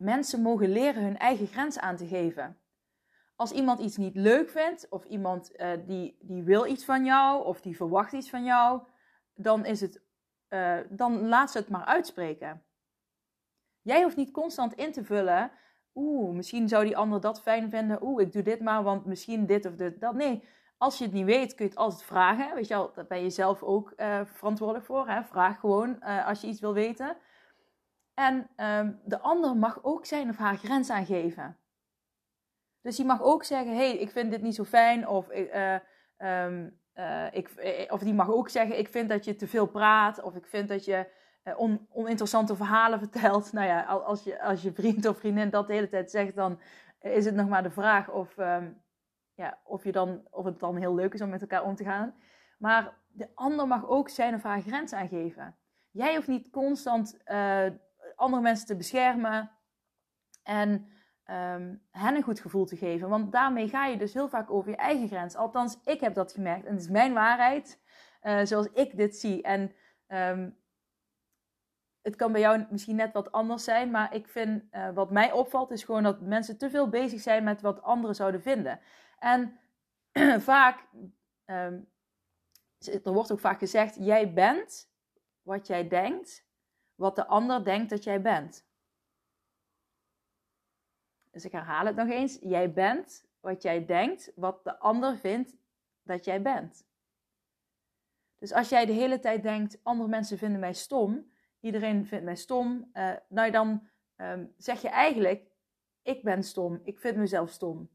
mensen 0.03 0.43
mogen 0.43 0.69
leren 0.69 1.03
hun 1.03 1.19
eigen 1.19 1.47
grens 1.47 1.79
aan 1.79 1.97
te 1.97 2.07
geven. 2.07 2.57
Als 3.37 3.53
iemand 3.53 3.81
iets 3.81 3.97
niet 3.97 4.17
leuk 4.17 4.51
vindt, 4.51 4.87
of 4.89 5.05
iemand 5.05 5.53
uh, 5.57 5.71
die, 5.87 6.17
die 6.21 6.43
wil 6.43 6.67
iets 6.67 6.85
van 6.85 7.05
jou, 7.05 7.45
of 7.45 7.61
die 7.61 7.77
verwacht 7.77 8.13
iets 8.13 8.31
van 8.31 8.44
jou, 8.44 8.82
dan, 9.35 9.65
is 9.65 9.81
het, 9.81 10.03
uh, 10.49 10.79
dan 10.89 11.29
laat 11.29 11.51
ze 11.51 11.59
het 11.59 11.69
maar 11.69 11.85
uitspreken. 11.85 12.63
Jij 13.81 14.03
hoeft 14.03 14.17
niet 14.17 14.31
constant 14.31 14.75
in 14.75 14.93
te 14.93 15.05
vullen. 15.05 15.51
Oeh, 15.94 16.35
misschien 16.35 16.69
zou 16.69 16.85
die 16.85 16.97
ander 16.97 17.21
dat 17.21 17.43
fijn 17.43 17.71
vinden. 17.71 18.03
Oeh, 18.03 18.23
ik 18.23 18.32
doe 18.32 18.43
dit 18.43 18.61
maar, 18.61 18.82
want 18.82 19.05
misschien 19.05 19.47
dit 19.47 19.67
of 19.67 19.75
dit, 19.75 20.01
dat. 20.01 20.15
Nee, 20.15 20.44
als 20.79 20.99
je 20.99 21.05
het 21.05 21.13
niet 21.13 21.25
weet, 21.25 21.55
kun 21.55 21.65
je 21.65 21.71
het 21.71 21.81
altijd 21.81 22.03
vragen. 22.03 22.55
Weet 22.55 22.69
je 22.69 22.75
wel, 22.75 22.93
daar 22.93 23.06
ben 23.06 23.23
je 23.23 23.31
zelf 23.31 23.63
ook 23.63 23.93
uh, 23.97 24.21
verantwoordelijk 24.25 24.87
voor. 24.87 25.09
Hè? 25.09 25.25
Vraag 25.25 25.61
gewoon 25.61 26.01
als 26.01 26.41
je 26.41 26.47
iets 26.47 26.61
wil 26.61 26.75
weten. 26.75 27.17
En 28.15 28.49
um, 28.57 29.01
de 29.05 29.19
ander 29.19 29.57
mag 29.57 29.79
ook 29.83 30.07
zijn 30.07 30.29
of 30.29 30.37
haar 30.37 30.57
grens 30.57 30.91
aangeven. 30.91 31.57
Dus 32.81 32.97
die 32.97 33.07
mag 33.07 33.23
ook 33.23 33.45
zeggen: 33.45 33.77
hey, 33.77 33.97
ik 33.97 34.11
vind 34.11 34.31
dit 34.31 34.43
niet 34.43 34.55
zo 34.55 34.65
fijn. 34.65 35.09
Of, 35.09 35.31
uh, 35.31 35.75
um, 36.19 36.81
uh, 36.95 37.27
ik, 37.33 37.51
of 37.89 38.01
die 38.01 38.15
mag 38.15 38.31
ook 38.31 38.49
zeggen: 38.49 38.79
Ik 38.79 38.89
vind 38.89 39.09
dat 39.09 39.25
je 39.25 39.37
te 39.37 39.47
veel 39.47 39.67
praat. 39.67 40.23
Of 40.23 40.35
ik 40.35 40.47
vind 40.47 40.69
dat 40.69 40.85
je 40.85 41.07
on, 41.57 41.87
oninteressante 41.91 42.57
verhalen 42.57 42.99
vertelt. 43.09 43.53
Nou 43.53 43.67
ja, 43.67 43.83
als 43.83 44.25
je, 44.25 44.43
als 44.43 44.63
je 44.63 44.73
vriend 44.73 45.07
of 45.07 45.19
vriendin 45.19 45.51
dat 45.51 45.67
de 45.67 45.73
hele 45.73 45.89
tijd 45.89 46.11
zegt, 46.11 46.35
dan 46.35 46.61
is 47.01 47.25
het 47.25 47.35
nog 47.35 47.49
maar 47.49 47.63
de 47.63 47.71
vraag 47.71 48.11
of, 48.11 48.39
um, 48.39 48.83
ja, 49.35 49.59
of, 49.65 49.85
je 49.85 49.93
dan, 49.93 50.23
of 50.31 50.45
het 50.45 50.61
dan 50.61 50.77
heel 50.77 50.95
leuk 50.95 51.15
is 51.15 51.21
om 51.21 51.29
met 51.29 51.41
elkaar 51.41 51.65
om 51.65 51.75
te 51.75 51.85
gaan. 51.85 52.15
Maar 52.59 52.95
de 53.09 53.29
ander 53.35 53.67
mag 53.67 53.89
ook 53.89 54.09
zijn 54.09 54.35
of 54.35 54.43
haar 54.43 54.61
grens 54.61 54.93
aangeven. 54.93 55.57
Jij 55.91 56.15
hoeft 56.15 56.29
niet 56.29 56.51
constant 56.51 57.19
andere 58.22 58.43
mensen 58.43 58.67
te 58.67 58.76
beschermen 58.76 59.50
en 60.43 60.70
um, 61.26 61.82
hen 61.91 62.17
een 62.17 62.22
goed 62.22 62.41
gevoel 62.41 62.64
te 62.64 62.76
geven. 62.76 63.08
Want 63.08 63.32
daarmee 63.32 63.69
ga 63.69 63.86
je 63.86 63.96
dus 63.96 64.14
heel 64.14 64.29
vaak 64.29 64.50
over 64.50 64.70
je 64.70 64.76
eigen 64.76 65.08
grens. 65.08 65.36
Althans, 65.36 65.79
ik 65.84 66.00
heb 66.00 66.14
dat 66.14 66.32
gemerkt 66.32 66.67
en 66.67 66.72
het 66.72 66.82
is 66.82 66.88
mijn 66.88 67.12
waarheid, 67.12 67.81
uh, 68.22 68.41
zoals 68.44 68.69
ik 68.72 68.96
dit 68.96 69.17
zie. 69.17 69.43
En 69.43 69.72
um, 70.08 70.60
het 72.02 72.17
kan 72.17 72.32
bij 72.32 72.41
jou 72.41 72.67
misschien 72.70 72.96
net 72.96 73.12
wat 73.12 73.32
anders 73.32 73.64
zijn, 73.64 73.91
maar 73.91 74.14
ik 74.14 74.29
vind 74.29 74.64
uh, 74.72 74.91
wat 74.94 75.10
mij 75.10 75.32
opvalt 75.32 75.70
is 75.70 75.84
gewoon 75.84 76.02
dat 76.02 76.20
mensen 76.20 76.58
te 76.58 76.70
veel 76.70 76.88
bezig 76.88 77.20
zijn 77.20 77.44
met 77.44 77.60
wat 77.60 77.82
anderen 77.82 78.17
zouden 78.17 78.43
vinden. 78.43 78.81
En 79.19 79.58
vaak, 80.50 80.88
um, 81.46 81.88
er 82.79 83.12
wordt 83.12 83.32
ook 83.32 83.41
vaak 83.41 83.58
gezegd, 83.58 83.96
jij 84.00 84.32
bent 84.32 84.91
wat 85.43 85.67
jij 85.67 85.88
denkt 85.88 86.50
wat 87.03 87.17
de 87.17 87.27
ander 87.27 87.65
denkt 87.65 87.91
dat 87.91 88.05
jij 88.05 88.21
bent. 88.21 88.67
Dus 91.31 91.44
ik 91.44 91.53
herhaal 91.53 91.87
het 91.87 91.97
nog 91.97 92.09
eens. 92.09 92.39
Jij 92.41 92.73
bent 92.73 93.25
wat 93.41 93.63
jij 93.63 93.85
denkt, 93.87 94.32
wat 94.35 94.65
de 94.65 94.79
ander 94.79 95.17
vindt 95.17 95.56
dat 96.03 96.25
jij 96.25 96.43
bent. 96.43 96.87
Dus 98.39 98.53
als 98.53 98.69
jij 98.69 98.87
de 98.87 98.93
hele 98.93 99.19
tijd 99.19 99.43
denkt, 99.43 99.79
andere 99.82 100.09
mensen 100.09 100.39
vinden 100.39 100.61
mij 100.61 100.73
stom, 100.73 101.31
iedereen 101.61 102.06
vindt 102.06 102.25
mij 102.25 102.37
stom, 102.37 102.91
uh, 102.94 103.13
nou 103.29 103.51
dan 103.51 103.89
ehm, 104.17 104.47
zeg 104.56 104.82
je 104.82 104.89
eigenlijk, 104.89 105.51
ik 106.03 106.23
ben 106.23 106.43
stom, 106.43 106.81
ik 106.85 106.99
vind 106.99 107.17
mezelf 107.17 107.51
stom. 107.51 107.91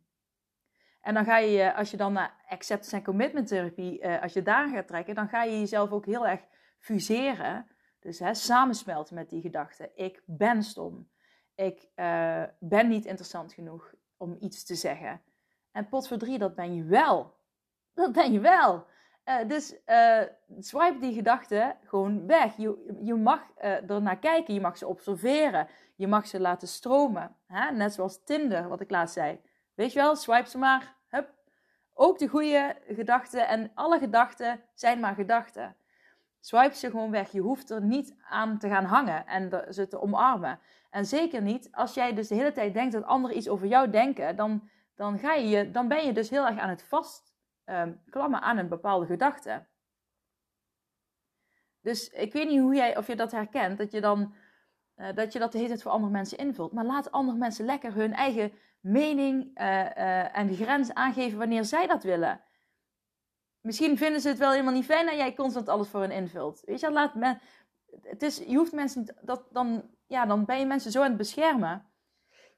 En 1.02 1.14
dan 1.14 1.26
ga 1.26 1.38
je, 1.38 1.74
als 1.74 1.92
je 1.92 1.98
dan 1.98 2.14
naar 2.14 2.46
acceptance 2.48 2.96
en 2.96 3.04
commitment 3.04 3.48
therapie, 3.48 4.02
uh, 4.02 4.22
als 4.22 4.34
je 4.34 4.42
daar 4.42 4.70
gaat 4.70 4.88
trekken, 4.88 5.16
dan 5.16 5.30
ga 5.30 5.44
je 5.44 5.60
jezelf 5.60 5.92
ook 5.92 6.06
heel 6.06 6.28
erg 6.28 6.42
fuseren. 6.78 7.77
Dus 8.08 8.20
hè, 8.20 8.34
samensmelten 8.34 9.16
met 9.16 9.30
die 9.30 9.42
gedachten. 9.42 9.90
Ik 9.96 10.22
ben 10.26 10.64
stom. 10.64 11.10
Ik 11.56 11.88
uh, 11.96 12.44
ben 12.60 12.88
niet 12.88 13.06
interessant 13.06 13.54
genoeg 13.54 13.94
om 14.18 14.38
iets 14.40 14.66
te 14.66 14.76
zeggen. 14.76 15.22
En 15.72 15.88
pot 15.88 16.08
voor 16.08 16.18
drie, 16.18 16.38
dat 16.38 16.56
ben 16.56 16.76
je 16.76 16.84
wel. 16.84 17.36
Dat 17.94 18.12
ben 18.12 18.32
je 18.32 18.40
wel. 18.40 18.86
Uh, 19.26 19.48
dus 19.48 19.76
uh, 19.86 20.22
swipe 20.60 21.00
die 21.00 21.14
gedachten 21.14 21.78
gewoon 21.84 22.28
weg. 22.28 22.58
Je, 22.58 22.98
je 23.02 23.14
mag 23.14 23.42
er 23.56 24.02
naar 24.02 24.20
kijken, 24.20 24.54
je 24.54 24.62
mag 24.62 24.78
ze 24.78 24.88
observeren, 24.88 25.68
je 25.96 26.08
mag 26.08 26.28
ze 26.28 26.40
laten 26.40 26.68
stromen. 26.68 27.36
Hè? 27.48 27.72
Net 27.72 27.94
zoals 27.94 28.24
Tinder, 28.24 28.68
wat 28.68 28.82
ik 28.82 28.90
laatst 28.90 29.14
zei. 29.14 29.42
Weet 29.74 29.94
je 29.94 30.00
wel, 30.00 30.16
swipe 30.16 30.50
ze 30.50 30.58
maar. 30.58 30.96
Hup. 31.08 31.34
Ook 31.94 32.20
de 32.20 32.28
goede 32.28 32.76
gedachten 32.88 33.48
en 33.48 33.72
alle 33.74 34.00
gedachten 34.00 34.64
zijn 34.74 35.00
maar 35.00 35.16
gedachten. 35.16 35.76
Swipe 36.40 36.76
ze 36.76 36.90
gewoon 36.90 37.12
weg. 37.12 37.32
Je 37.32 37.42
hoeft 37.42 37.70
er 37.70 37.82
niet 37.82 38.16
aan 38.30 38.58
te 38.58 38.68
gaan 38.68 38.86
hangen 38.86 39.26
en 39.26 39.74
ze 39.74 39.88
te 39.88 40.02
omarmen. 40.02 40.60
En 40.90 41.06
zeker 41.06 41.42
niet 41.42 41.72
als 41.72 41.94
jij 41.94 42.14
dus 42.14 42.28
de 42.28 42.36
hele 42.36 42.52
tijd 42.52 42.74
denkt 42.74 42.94
dat 42.94 43.04
anderen 43.04 43.38
iets 43.38 43.50
over 43.50 43.68
jou 43.68 43.90
denken, 43.90 44.36
dan, 44.36 44.70
dan, 44.96 45.20
ga 45.20 45.34
je, 45.34 45.72
dan 45.72 45.88
ben 45.88 46.06
je 46.06 46.14
dus 46.14 46.30
heel 46.30 46.48
erg 46.48 46.60
aan 46.60 46.70
het 46.70 46.84
vastklammen 46.84 48.40
um, 48.40 48.44
aan 48.44 48.58
een 48.58 48.70
bepaalde 48.70 49.06
gedachte. 49.06 49.66
Dus 51.82 52.10
ik 52.10 52.34
weet 52.34 52.50
niet 52.50 52.60
hoe 52.60 52.76
jij, 52.76 52.98
of 52.98 53.08
je 53.08 53.16
dat 53.16 53.32
herkent, 53.32 53.78
dat 53.78 53.92
je 53.92 54.02
dan 54.02 54.34
uh, 54.98 55.08
dat 55.14 55.34
je 55.34 55.40
dat 55.40 55.52
de 55.52 55.58
hele 55.58 55.70
tijd 55.70 55.82
voor 55.82 55.92
andere 55.92 56.12
mensen 56.12 56.38
invult. 56.38 56.72
Maar 56.72 56.86
laat 56.86 57.12
andere 57.12 57.38
mensen 57.38 57.66
lekker 57.66 57.94
hun 57.94 58.14
eigen 58.14 58.52
mening 58.80 59.60
uh, 59.60 59.66
uh, 59.66 60.38
en 60.38 60.56
grens 60.56 60.94
aangeven 60.94 61.38
wanneer 61.38 61.66
zij 61.66 61.88
dat 61.88 62.04
willen. 62.04 62.42
Misschien 63.68 63.98
vinden 63.98 64.22
ze 64.22 64.28
het 64.28 64.38
wel 64.38 64.52
helemaal 64.52 64.74
niet 64.74 64.86
fijn 64.86 65.06
dat 65.06 65.16
jij 65.16 65.34
constant 65.34 65.70
alles 65.70 65.88
voor 65.88 66.02
hen 66.02 66.12
invult. 66.12 66.62
Weet 66.66 66.80
je, 66.80 66.92
laat 66.92 67.16
men, 67.16 67.40
het 68.02 68.22
is, 68.22 68.38
je 68.38 68.56
hoeft 68.56 68.72
mensen 68.72 69.16
dat, 69.22 69.44
dan, 69.52 69.90
ja, 70.06 70.26
dan 70.26 70.46
ben 70.46 70.60
je 70.60 70.66
mensen 70.66 70.92
zo 70.92 71.02
aan 71.02 71.08
het 71.08 71.18
beschermen. 71.18 71.86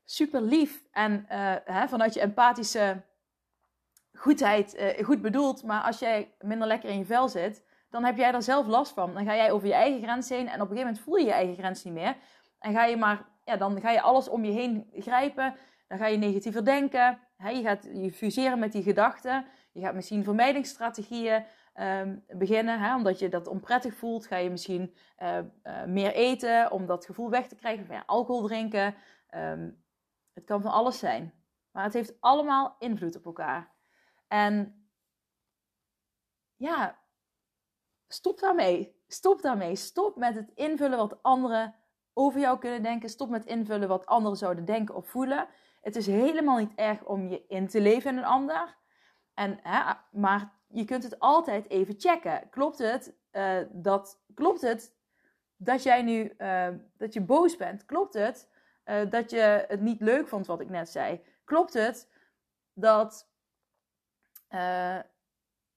Super 0.06 0.42
lief 0.42 0.84
en 0.92 1.26
hè, 1.66 1.88
vanuit 1.88 2.14
je 2.14 2.20
empathische 2.20 3.02
goedheid, 4.14 4.96
goed 5.02 5.22
bedoeld. 5.22 5.64
Maar 5.64 5.82
als 5.82 6.00
jij 6.00 6.36
minder 6.40 6.68
lekker 6.68 6.90
in 6.90 6.98
je 6.98 7.06
vel 7.06 7.30
zit, 7.30 7.64
dan 7.90 8.04
heb 8.04 8.18
jij 8.18 8.34
er 8.34 8.44
zelf 8.44 8.68
last 8.68 8.94
van. 8.94 9.14
Dan 9.14 9.26
ga 9.26 9.36
jij 9.36 9.52
over 9.52 9.68
je 9.68 9.74
eigen 9.74 10.02
grens 10.02 10.30
heen 10.30 10.48
en 10.48 10.62
op 10.62 10.70
een 10.70 10.78
gegeven 10.78 10.86
moment 10.86 11.00
voel 11.00 11.16
je 11.16 11.26
je 11.26 11.32
eigen 11.32 11.56
grens 11.56 11.84
niet 11.84 11.94
meer. 11.94 12.16
En 12.60 12.74
ga 12.74 12.86
je 12.86 12.98
maar, 12.98 13.26
ja, 13.46 13.58
dan 13.58 13.82
ga 13.82 13.92
je 13.92 14.02
alles 14.02 14.30
om 14.30 14.46
je 14.46 14.52
heen 14.52 14.90
grijpen. 14.94 15.56
Dan 15.88 15.98
ga 15.98 16.06
je 16.06 16.18
negatiever 16.18 16.66
denken. 16.66 17.20
Je 17.38 17.62
gaat 17.62 17.88
je 17.94 18.12
fuseren 18.12 18.60
met 18.60 18.72
die 18.72 18.84
gedachten. 18.84 19.46
Je 19.72 19.82
gaat 19.82 19.96
misschien 19.96 20.24
vermijdingsstrategieën 20.24 21.46
um, 21.76 22.26
beginnen. 22.28 22.80
Hè, 22.80 22.96
omdat 22.96 23.20
je 23.20 23.30
dat 23.30 23.48
onprettig 23.48 23.96
voelt, 23.96 24.28
ga 24.28 24.38
je 24.38 24.50
misschien 24.50 24.96
uh, 25.20 25.38
uh, 25.64 25.84
meer 25.86 26.14
eten 26.14 26.72
om 26.72 26.86
dat 26.86 27.06
gevoel 27.06 27.30
weg 27.30 27.48
te 27.48 27.56
krijgen. 27.56 27.88
Ja, 27.90 28.04
alcohol 28.06 28.48
drinken. 28.48 28.96
Um, 29.36 29.84
het 30.34 30.44
kan 30.44 30.62
van 30.62 30.72
alles 30.72 31.00
zijn. 31.00 31.34
Maar 31.72 31.84
het 31.84 31.94
heeft 31.94 32.22
allemaal 32.22 32.76
invloed 32.80 33.16
op 33.16 33.26
elkaar. 33.26 33.72
En 34.28 34.86
ja, 36.56 37.00
stop 38.08 38.40
daarmee. 38.40 38.98
Stop 39.08 39.42
daarmee. 39.42 39.76
Stop 39.76 40.16
met 40.16 40.36
het 40.36 40.52
invullen 40.56 40.98
wat 40.98 41.24
anderen 41.24 41.76
over 42.14 42.40
jou 42.40 42.60
kunnen 42.60 42.84
denken. 42.84 43.10
Stop 43.10 43.30
met 43.30 43.46
invullen 43.46 43.88
wat 43.88 44.06
anderen 44.06 44.38
zouden 44.38 44.66
denken 44.66 44.96
of 44.96 45.10
voelen. 45.10 45.48
Het 45.82 45.96
is 45.96 46.08
helemaal 46.08 46.58
niet 46.58 46.76
erg 46.76 47.04
om 47.04 47.28
je 47.28 47.46
in 47.48 47.68
te 47.68 47.82
leven 47.82 48.12
in 48.12 48.18
een 48.18 48.24
ander. 48.24 48.78
En, 49.40 49.60
hè, 49.62 49.94
maar 50.12 50.52
je 50.68 50.86
kunt 50.86 51.04
het 51.04 51.20
altijd 51.20 51.70
even 51.70 51.96
checken. 51.98 52.50
Klopt 52.50 52.78
het, 52.78 53.14
uh, 53.32 53.58
dat, 53.72 54.22
klopt 54.34 54.62
het 54.62 54.94
dat 55.58 55.84
jij 55.84 56.02
nu 56.02 56.34
uh, 56.38 56.68
dat 56.98 57.14
je 57.14 57.22
boos 57.22 57.58
bent? 57.58 57.86
Klopt 57.86 58.14
het 58.14 58.50
uh, 58.86 59.02
dat 59.10 59.30
je 59.30 59.66
het 59.68 59.82
niet 59.82 60.02
leuk 60.02 60.28
vond 60.28 60.48
wat 60.48 60.62
ik 60.62 60.70
net 60.70 60.90
zei? 60.90 61.22
Klopt 61.44 61.74
het 61.74 62.10
dat 62.74 63.28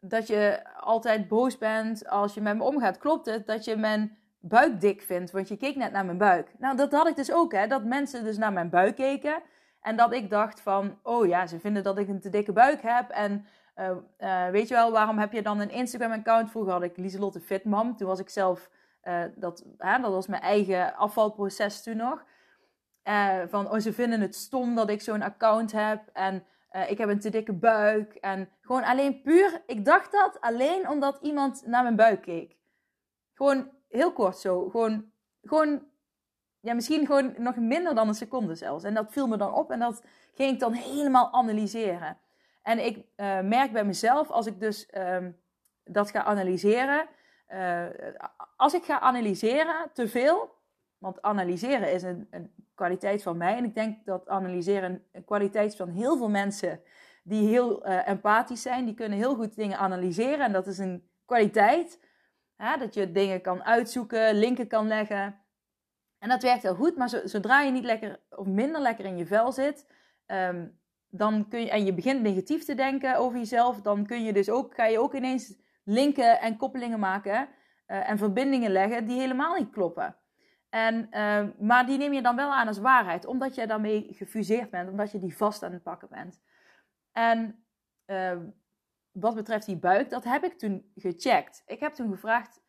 dat 0.01 0.27
je 0.27 0.65
altijd 0.81 1.29
boos 1.29 1.59
bent 1.59 2.09
als 2.09 2.35
je 2.35 2.41
met 2.41 2.57
me 2.57 2.63
omgaat. 2.63 2.99
Klopt 2.99 3.27
het 3.27 3.47
dat 3.47 3.65
je 3.65 3.77
mijn 3.77 4.19
buik 4.39 4.81
dik 4.81 5.03
vindt? 5.03 5.31
Want 5.31 5.49
je 5.49 5.57
keek 5.57 5.77
net 5.77 5.93
naar 5.93 6.05
mijn 6.05 6.19
buik. 6.19 6.53
Nou, 6.59 6.77
dat 6.77 6.93
had 6.93 7.09
ik 7.09 7.17
dus 7.17 7.33
ook, 7.33 7.53
hè. 7.53 7.67
Dat 7.67 7.85
mensen 7.85 8.25
dus 8.25 8.37
naar 8.37 8.53
mijn 8.53 8.71
buik 8.71 8.97
keken. 8.97 9.43
En 9.83 9.97
dat 9.97 10.13
ik 10.13 10.31
dacht 10.31 10.61
van, 10.61 10.99
oh 11.03 11.27
ja, 11.27 11.47
ze 11.47 11.61
vinden 11.61 11.83
dat 11.83 11.99
ik 11.99 12.09
een 12.09 12.21
te 12.21 12.29
dikke 12.29 12.53
buik 12.53 12.83
heb. 12.83 13.11
En 13.11 13.47
uh, 13.77 13.91
uh, 14.19 14.49
weet 14.49 14.69
je 14.69 14.75
wel, 14.75 14.93
waarom 14.93 15.19
heb 15.19 15.33
je 15.33 15.43
dan 15.43 15.61
een 15.61 15.71
Instagram-account? 15.71 16.51
Vroeger 16.51 16.73
had 16.73 16.83
ik 16.83 16.97
Lieselotte 16.97 17.41
Fitmam. 17.41 17.97
Toen 17.97 18.09
was 18.09 18.19
ik 18.19 18.29
zelf, 18.29 18.71
uh, 19.05 19.25
dat, 19.37 19.65
dat 19.77 20.01
was 20.01 20.27
mijn 20.27 20.43
eigen 20.43 20.95
afvalproces 20.95 21.83
toen 21.83 21.97
nog. 21.97 22.25
van, 23.49 23.71
oh, 23.71 23.79
ze 23.79 23.93
vinden 23.93 24.21
het 24.21 24.35
stom 24.35 24.75
dat 24.75 24.91
ik 24.91 25.01
zo'n 25.01 25.23
account 25.23 25.73
heb. 25.73 26.09
En 26.13 26.45
ik 26.89 26.99
heb 26.99 27.09
een 27.09 27.21
te 27.21 27.31
dikke 27.31 27.53
buik. 27.53 28.15
En 28.15 28.49
gewoon 28.61 28.85
alleen 28.85 29.23
puur, 29.23 29.63
ik 29.67 29.85
dacht 29.85 30.13
dat 30.13 30.41
alleen 30.41 30.89
omdat 30.89 31.19
iemand 31.23 31.67
naar 31.67 31.83
mijn 31.83 31.97
buik 31.97 32.23
keek. 32.23 32.57
Gewoon 33.35 33.71
heel 33.89 34.13
kort 34.13 34.37
zo. 34.39 34.69
Gewoon, 34.69 35.13
gewoon 35.43 35.83
ja, 36.63 36.75
misschien 36.75 37.07
gewoon 37.07 37.35
nog 37.39 37.57
minder 37.57 37.95
dan 37.95 38.09
een 38.09 38.15
seconde 38.15 38.55
zelfs. 38.55 38.85
En 38.85 38.95
dat 38.95 39.13
viel 39.13 39.27
me 39.27 39.37
dan 39.37 39.55
op 39.55 39.71
en 39.71 39.79
dat 39.79 40.03
ging 40.35 40.53
ik 40.53 40.61
dan 40.61 40.73
helemaal 40.73 41.33
analyseren. 41.33 42.19
En 42.63 42.85
ik 42.85 42.97
uh, 42.97 43.41
merk 43.41 43.73
bij 43.73 43.85
mezelf, 43.85 44.31
als 44.31 44.47
ik 44.47 44.61
dus 44.61 44.89
uh, 44.93 45.17
dat 45.85 46.11
ga 46.11 46.25
analyseren, 46.25 47.07
uh, 47.49 47.87
als 48.57 48.75
ik 48.75 48.85
ga 48.85 49.01
analyseren 49.01 49.91
te 49.93 50.09
veel, 50.09 50.55
want 50.99 51.23
analyseren 51.23 51.93
is 51.93 52.03
een, 52.03 52.27
een 52.31 52.53
kwaliteit 52.75 53.23
van 53.23 53.37
mij. 53.37 53.57
En 53.57 53.65
ik 53.65 53.75
denk 53.75 54.05
dat 54.05 54.29
analyseren 54.29 55.05
een 55.13 55.25
kwaliteit 55.25 55.77
van 55.77 55.89
heel 55.89 56.17
veel 56.17 56.31
mensen 56.31 56.81
die 57.23 57.49
heel 57.49 57.87
uh, 57.87 58.09
empathisch 58.09 58.63
zijn. 58.63 58.85
Die 58.85 58.95
kunnen 58.95 59.19
heel 59.19 59.35
goed 59.35 59.57
dingen 59.57 59.79
analyseren 59.79 60.41
en 60.41 60.53
dat 60.53 60.67
is 60.67 60.79
een 60.79 61.09
kwaliteit. 61.25 62.01
Hè? 62.57 62.77
Dat 62.77 62.95
je 62.95 63.13
dingen 63.13 63.41
kan 63.41 63.65
uitzoeken, 63.65 64.35
linken 64.35 64.67
kan 64.67 64.87
leggen. 64.87 65.42
En 66.23 66.29
dat 66.29 66.43
werkt 66.43 66.63
heel 66.63 66.75
goed, 66.75 66.97
maar 66.97 67.09
zodra 67.25 67.61
je 67.61 67.71
niet 67.71 67.85
lekker 67.85 68.21
of 68.31 68.47
minder 68.47 68.81
lekker 68.81 69.05
in 69.05 69.17
je 69.17 69.27
vel 69.27 69.53
zit, 69.53 69.87
um, 70.27 70.79
dan 71.09 71.49
kun 71.49 71.61
je, 71.61 71.71
en 71.71 71.85
je 71.85 71.95
begint 71.95 72.23
negatief 72.23 72.65
te 72.65 72.75
denken 72.75 73.17
over 73.17 73.39
jezelf, 73.39 73.81
dan 73.81 74.07
kun 74.07 74.25
je 74.25 74.33
dus 74.33 74.51
ook, 74.51 74.75
ga 74.75 74.85
je 74.85 74.99
ook 75.01 75.15
ineens 75.15 75.55
linken 75.85 76.41
en 76.41 76.57
koppelingen 76.57 76.99
maken 76.99 77.49
uh, 77.87 78.11
en 78.11 78.19
verbindingen 78.19 78.71
leggen 78.71 79.07
die 79.07 79.21
helemaal 79.21 79.55
niet 79.55 79.71
kloppen. 79.71 80.17
En, 80.69 81.09
uh, 81.11 81.45
maar 81.59 81.87
die 81.87 81.99
neem 81.99 82.13
je 82.13 82.23
dan 82.23 82.37
wel 82.37 82.53
aan 82.53 82.69
als 82.69 82.79
waarheid, 82.79 83.27
omdat 83.27 83.55
je 83.55 83.67
daarmee 83.67 84.07
gefuseerd 84.11 84.71
bent, 84.71 84.91
omdat 84.91 85.13
je 85.13 85.19
die 85.19 85.37
vast 85.37 85.63
aan 85.63 85.73
het 85.73 85.83
pakken 85.83 86.09
bent. 86.11 86.41
En 87.13 87.65
uh, 88.07 88.37
wat 89.13 89.35
betreft 89.35 89.67
die 89.67 89.79
buik, 89.79 90.11
dat 90.11 90.25
heb 90.25 90.45
ik 90.45 90.59
toen 90.59 90.93
gecheckt. 90.95 91.63
Ik 91.67 91.81
heb 91.81 91.93
toen 91.93 92.11
gevraagd, 92.11 92.62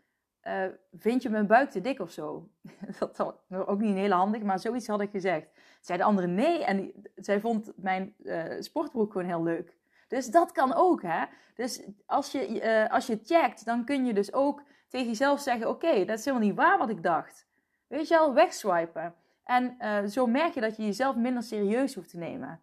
uh, 0.47 0.65
vind 0.97 1.21
je 1.21 1.29
mijn 1.29 1.47
buik 1.47 1.69
te 1.69 1.81
dik 1.81 2.00
of 2.00 2.12
zo? 2.12 2.50
dat 3.00 3.17
was 3.17 3.33
ook 3.50 3.79
niet 3.79 3.95
heel 3.95 4.12
handig, 4.12 4.41
maar 4.41 4.59
zoiets 4.59 4.88
had 4.88 5.01
ik 5.01 5.12
gezegd. 5.12 5.47
Zei 5.81 5.97
de 5.97 6.03
andere 6.03 6.27
nee 6.27 6.65
en 6.65 6.91
zij 7.15 7.39
vond 7.39 7.71
mijn 7.75 8.15
sportbroek 8.59 9.12
gewoon 9.12 9.27
heel 9.27 9.43
leuk. 9.43 9.75
Dus 10.07 10.27
dat 10.27 10.51
kan 10.51 10.73
ook, 10.73 11.01
hè. 11.01 11.25
Dus 11.55 11.83
als 12.05 12.31
je, 12.31 12.88
als 12.89 13.07
je 13.07 13.19
checkt, 13.23 13.65
dan 13.65 13.85
kun 13.85 14.05
je 14.05 14.13
dus 14.13 14.33
ook 14.33 14.63
tegen 14.88 15.07
jezelf 15.07 15.39
zeggen, 15.39 15.69
oké, 15.69 16.05
dat 16.05 16.17
is 16.17 16.25
helemaal 16.25 16.47
niet 16.47 16.55
waar 16.55 16.77
wat 16.77 16.89
ik 16.89 17.03
dacht. 17.03 17.47
Weet 17.88 18.07
je 18.07 18.17
al, 18.17 18.33
wegswipen. 18.33 19.15
En 19.43 19.75
uh, 19.79 20.05
zo 20.05 20.27
merk 20.27 20.53
je 20.53 20.62
dat 20.62 20.75
je 20.75 20.85
jezelf 20.85 21.15
minder 21.15 21.43
serieus 21.43 21.95
hoeft 21.95 22.09
te 22.09 22.17
nemen. 22.17 22.62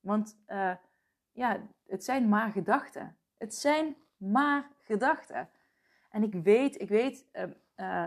Want 0.00 0.38
uh, 0.48 0.74
ja, 1.32 1.60
het 1.86 2.04
zijn 2.04 2.28
maar 2.28 2.50
gedachten. 2.50 3.16
Het 3.38 3.54
zijn 3.54 3.96
maar 4.16 4.70
gedachten. 4.80 5.48
En 6.14 6.22
ik 6.22 6.34
weet, 6.34 6.80
ik 6.80 6.88
weet, 6.88 7.26
uh, 7.76 8.04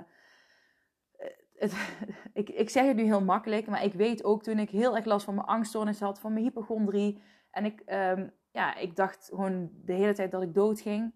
het, 1.55 1.73
ik, 2.33 2.49
ik 2.49 2.69
zeg 2.69 2.85
het 2.85 2.95
nu 2.95 3.03
heel 3.03 3.23
makkelijk, 3.23 3.67
maar 3.67 3.83
ik 3.83 3.93
weet 3.93 4.23
ook 4.23 4.43
toen 4.43 4.59
ik 4.59 4.69
heel 4.69 4.95
erg 4.95 5.05
last 5.05 5.25
van 5.25 5.35
mijn 5.35 5.47
angststoornis 5.47 5.99
had, 5.99 6.19
van 6.19 6.33
mijn 6.33 6.45
hypochondrie. 6.45 7.21
En 7.51 7.65
ik, 7.65 7.81
um, 7.85 8.31
ja, 8.51 8.75
ik 8.75 8.95
dacht 8.95 9.25
gewoon 9.25 9.69
de 9.73 9.93
hele 9.93 10.13
tijd 10.13 10.31
dat 10.31 10.41
ik 10.41 10.53
dood 10.53 10.81
ging. 10.81 11.13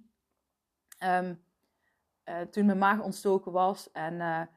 Um, 1.04 1.44
toen 2.52 2.66
mijn 2.66 2.78
maag 2.78 3.02
ontstoken 3.02 3.52
was 3.52 3.92
en 3.92 4.50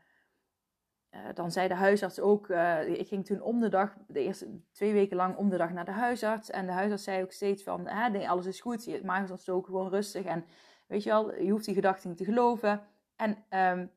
dan 1.35 1.53
zei 1.53 1.69
de 1.69 1.75
huisarts 1.75 2.21
ook, 2.21 2.49
ik 2.87 3.09
ging 3.09 3.26
toen 3.26 3.41
om 3.41 3.61
de 3.61 3.69
dag, 3.69 3.97
de 4.07 4.21
eerste 4.21 4.61
twee 4.73 4.93
weken 4.93 5.17
lang 5.17 5.37
om 5.37 5.49
de 5.49 5.57
dag 5.57 5.71
naar 5.71 5.85
de 5.85 5.91
huisarts. 5.91 6.50
En 6.50 6.67
de 6.67 6.73
huisarts 6.73 7.05
zei 7.05 7.23
ook 7.23 7.33
steeds 7.33 7.62
van, 7.62 7.88
alles 7.88 8.47
is 8.47 8.61
goed, 8.61 8.85
je 8.85 9.00
maag 9.05 9.23
is 9.23 9.31
ontstoken, 9.31 9.73
gewoon 9.73 9.91
rustig. 9.91 10.25
En 10.25 10.45
Weet 10.87 11.03
je 11.03 11.11
wel, 11.11 11.35
je 11.35 11.50
hoeft 11.50 11.64
die 11.64 11.75
gedachten 11.75 12.09
niet 12.09 12.19
te 12.19 12.25
geloven. 12.25 12.87
En 13.17 13.45
um, 13.50 13.91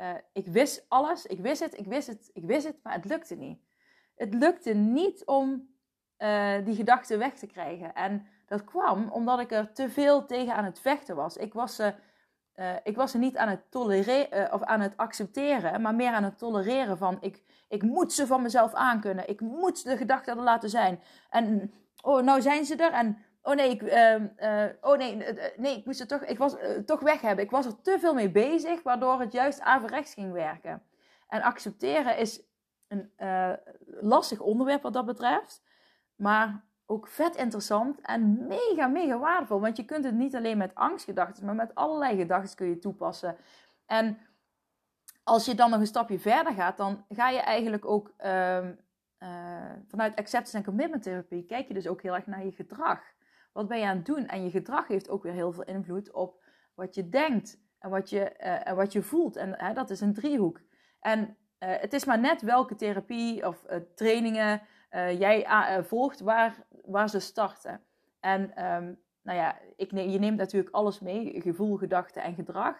uh, 0.00 0.14
ik 0.32 0.46
wist 0.46 0.84
alles, 0.88 1.26
ik 1.26 1.40
wist 1.40 1.60
het, 1.60 1.78
ik 1.78 1.86
wist 1.86 2.06
het, 2.06 2.30
ik 2.32 2.44
wist 2.44 2.66
het, 2.66 2.76
maar 2.82 2.92
het 2.92 3.04
lukte 3.04 3.34
niet. 3.34 3.60
Het 4.14 4.34
lukte 4.34 4.74
niet 4.74 5.24
om 5.24 5.68
uh, 6.18 6.64
die 6.64 6.74
gedachten 6.74 7.18
weg 7.18 7.34
te 7.34 7.46
krijgen. 7.46 7.94
En 7.94 8.26
dat 8.46 8.64
kwam 8.64 9.10
omdat 9.10 9.40
ik 9.40 9.50
er 9.52 9.72
te 9.72 9.90
veel 9.90 10.26
tegen 10.26 10.54
aan 10.54 10.64
het 10.64 10.80
vechten 10.80 11.16
was. 11.16 11.36
Ik 11.36 11.52
was 11.52 11.76
ze, 11.76 11.94
uh, 12.54 12.76
ik 12.82 12.96
was 12.96 13.10
ze 13.10 13.18
niet 13.18 13.36
aan 13.36 13.48
het 13.48 13.70
tolereren 13.70 14.52
of 14.52 14.62
aan 14.62 14.80
het 14.80 14.96
accepteren, 14.96 15.80
maar 15.80 15.94
meer 15.94 16.12
aan 16.12 16.24
het 16.24 16.38
tolereren 16.38 16.98
van 16.98 17.18
ik, 17.20 17.42
ik 17.68 17.82
moet 17.82 18.12
ze 18.12 18.26
van 18.26 18.42
mezelf 18.42 18.74
aankunnen. 18.74 19.28
Ik 19.28 19.40
moet 19.40 19.84
de 19.84 19.96
gedachten 19.96 20.36
er 20.36 20.42
laten 20.42 20.70
zijn. 20.70 21.00
En 21.30 21.72
oh, 22.02 22.22
nou 22.22 22.40
zijn 22.42 22.64
ze 22.64 22.76
er. 22.76 22.92
En 22.92 23.18
oh 23.42 23.54
nee, 23.54 23.70
ik, 23.70 23.82
uh, 23.82 24.14
uh, 24.14 24.72
oh 24.80 24.96
nee, 24.96 25.16
uh, 25.16 25.44
nee, 25.56 25.76
ik 25.76 25.84
moest 25.84 25.98
het 25.98 26.08
toch, 26.08 26.24
ik 26.24 26.38
was, 26.38 26.56
toch 26.86 27.00
weg 27.00 27.20
hebben. 27.20 27.44
Ik 27.44 27.50
was 27.50 27.66
er 27.66 27.80
te 27.82 27.96
veel 27.98 28.14
mee 28.14 28.30
bezig, 28.30 28.82
waardoor 28.82 29.20
het 29.20 29.32
juist 29.32 29.60
averechts 29.60 30.14
ging 30.14 30.32
werken. 30.32 30.82
En 31.28 31.42
accepteren 31.42 32.18
is 32.18 32.42
een 32.88 33.12
lastig 34.00 34.40
onderwerp 34.40 34.82
wat 34.82 34.92
dat 34.92 35.06
betreft. 35.06 35.62
Maar 36.14 36.64
ook 36.86 37.08
vet 37.08 37.36
interessant 37.36 38.00
en 38.00 38.46
mega, 38.46 38.86
mega 38.86 39.18
waardevol. 39.18 39.60
Want 39.60 39.76
je 39.76 39.84
kunt 39.84 40.04
het 40.04 40.14
niet 40.14 40.36
alleen 40.36 40.58
met 40.58 40.74
angstgedachten, 40.74 41.44
maar 41.44 41.54
met 41.54 41.74
allerlei 41.74 42.16
gedachten 42.16 42.56
kun 42.56 42.68
je 42.68 42.78
toepassen. 42.78 43.36
En 43.86 44.18
als 45.24 45.44
je 45.44 45.54
dan 45.54 45.70
nog 45.70 45.80
een 45.80 45.86
stapje 45.86 46.18
verder 46.18 46.52
gaat, 46.52 46.76
dan 46.76 47.04
ga 47.08 47.28
je 47.28 47.40
eigenlijk 47.40 47.84
ook 47.84 48.14
uh, 48.18 48.66
vanuit 49.88 50.16
acceptance 50.16 50.56
en 50.56 50.64
commitment 50.64 51.02
therapie, 51.02 51.44
kijk 51.44 51.68
je 51.68 51.74
dus 51.74 51.86
ook 51.86 52.02
heel 52.02 52.14
erg 52.14 52.26
naar 52.26 52.44
je 52.44 52.52
gedrag. 52.52 53.00
Wat 53.58 53.68
ben 53.68 53.78
je 53.78 53.86
aan 53.86 53.96
het 53.96 54.06
doen? 54.06 54.26
En 54.26 54.44
je 54.44 54.50
gedrag 54.50 54.88
heeft 54.88 55.08
ook 55.08 55.22
weer 55.22 55.32
heel 55.32 55.52
veel 55.52 55.64
invloed 55.64 56.12
op 56.12 56.42
wat 56.74 56.94
je 56.94 57.08
denkt 57.08 57.60
en 57.78 57.90
wat 57.90 58.10
je, 58.10 58.34
uh, 58.40 58.68
en 58.68 58.76
wat 58.76 58.92
je 58.92 59.02
voelt. 59.02 59.36
En 59.36 59.74
dat 59.74 59.90
is 59.90 60.00
een 60.00 60.14
driehoek. 60.14 60.60
En 61.00 61.20
uh, 61.20 61.28
het 61.58 61.92
is 61.92 62.04
maar 62.04 62.18
net 62.18 62.42
welke 62.42 62.74
therapie 62.74 63.46
of 63.46 63.64
trainingen 63.94 64.60
jij 65.18 65.46
volgt 65.84 66.20
waar, 66.20 66.66
waar 66.84 67.08
ze 67.08 67.20
starten. 67.20 67.80
En 68.20 68.40
um, 68.64 69.00
nou 69.22 69.38
ja, 69.38 69.58
ik, 69.76 69.90
je 69.90 70.18
neemt 70.18 70.38
natuurlijk 70.38 70.74
alles 70.74 71.00
mee, 71.00 71.40
gevoel, 71.40 71.76
gedachte 71.76 72.20
en 72.20 72.34
gedrag. 72.34 72.76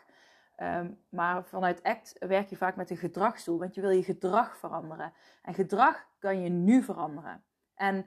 Um, 0.56 1.00
maar 1.08 1.44
vanuit 1.44 1.82
ACT 1.82 2.16
werk 2.18 2.48
je 2.48 2.56
vaak 2.56 2.76
met 2.76 2.90
een 2.90 2.96
gedragsdoel, 2.96 3.58
want 3.58 3.74
je 3.74 3.80
wil 3.80 3.90
je 3.90 4.02
gedrag 4.02 4.56
veranderen. 4.56 5.12
En 5.42 5.54
gedrag 5.54 6.06
kan 6.18 6.40
je 6.42 6.48
nu 6.48 6.82
veranderen. 6.82 7.44
En 7.74 8.06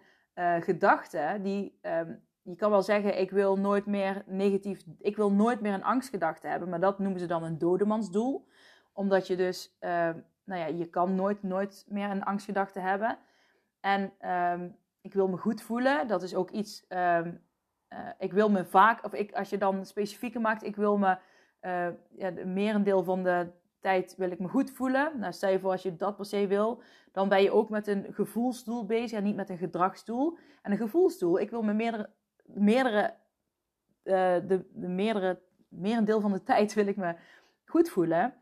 gedachten, 0.60 1.44
die, 1.44 1.80
um, 1.82 2.30
je 2.44 2.56
kan 2.56 2.70
wel 2.70 2.82
zeggen, 2.82 3.20
ik 3.20 3.32
wil 3.32 3.58
nooit 3.58 3.86
meer 3.86 4.24
negatief, 4.26 4.84
ik 5.00 5.16
wil 5.16 5.32
nooit 5.32 5.62
meer 5.62 5.74
een 5.74 5.84
angstgedachte 5.84 6.48
hebben, 6.48 6.70
maar 6.70 6.80
dat 6.80 7.00
noemen 7.00 7.20
ze 7.20 7.26
dan 7.26 7.44
een 7.44 7.58
dodemansdoel. 7.58 8.48
Omdat 8.94 9.28
je 9.28 9.36
dus, 9.36 9.78
uh, 9.80 9.90
nou 10.44 10.60
ja, 10.60 10.66
je 10.66 10.86
kan 10.86 11.16
nooit, 11.16 11.44
nooit 11.44 11.86
meer 11.88 12.10
een 12.10 12.24
angstgedachte 12.24 12.80
hebben. 12.80 13.18
En 13.80 14.14
um, 14.54 14.78
ik 15.02 15.14
wil 15.14 15.28
me 15.28 15.38
goed 15.38 15.62
voelen, 15.62 16.08
dat 16.08 16.24
is 16.24 16.36
ook 16.36 16.50
iets, 16.50 16.86
uh, 16.90 17.20
ik 18.18 18.34
wil 18.34 18.50
me 18.50 18.66
vaak, 18.66 19.06
of 19.06 19.14
ik, 19.14 19.32
als 19.34 19.50
je 19.50 19.58
dan 19.58 19.86
specifieker 19.86 20.42
maakt, 20.42 20.64
ik 20.64 20.76
wil 20.76 20.98
me 20.98 21.18
uh, 21.62 21.88
ja, 22.10 22.32
merendeel 22.46 23.04
van 23.04 23.24
de 23.24 23.52
tijd 23.80 24.16
wil 24.18 24.32
ik 24.32 24.40
me 24.40 24.48
goed 24.48 24.72
voelen. 24.72 25.20
Nou, 25.20 25.34
stel 25.34 25.50
je 25.50 25.60
voor 25.60 25.72
als 25.72 25.84
je 25.84 25.96
dat 25.96 26.16
per 26.16 26.26
se 26.26 26.48
wil, 26.48 26.82
dan 27.12 27.30
ben 27.30 27.44
je 27.44 27.52
ook 27.52 27.70
met 27.70 27.88
een 27.88 28.06
gevoelsdoel 28.10 28.86
bezig 28.86 29.18
en 29.18 29.24
niet 29.24 29.36
met 29.36 29.50
een 29.50 29.58
gedragsdoel. 29.58 30.38
En 30.62 30.72
een 30.72 30.78
gevoelsdoel, 30.78 31.40
ik 31.40 31.50
wil 31.50 31.62
me 31.62 31.74
meerdere, 31.74 32.10
meerdere, 32.54 33.16
uh, 34.04 34.14
de, 34.48 34.66
de 34.74 34.88
meerdere, 34.88 35.42
merendeel 35.68 36.22
van 36.22 36.32
de 36.32 36.44
tijd 36.52 36.74
wil 36.74 36.88
ik 36.88 36.98
me 36.98 37.16
goed 37.66 37.90
voelen. 37.90 38.34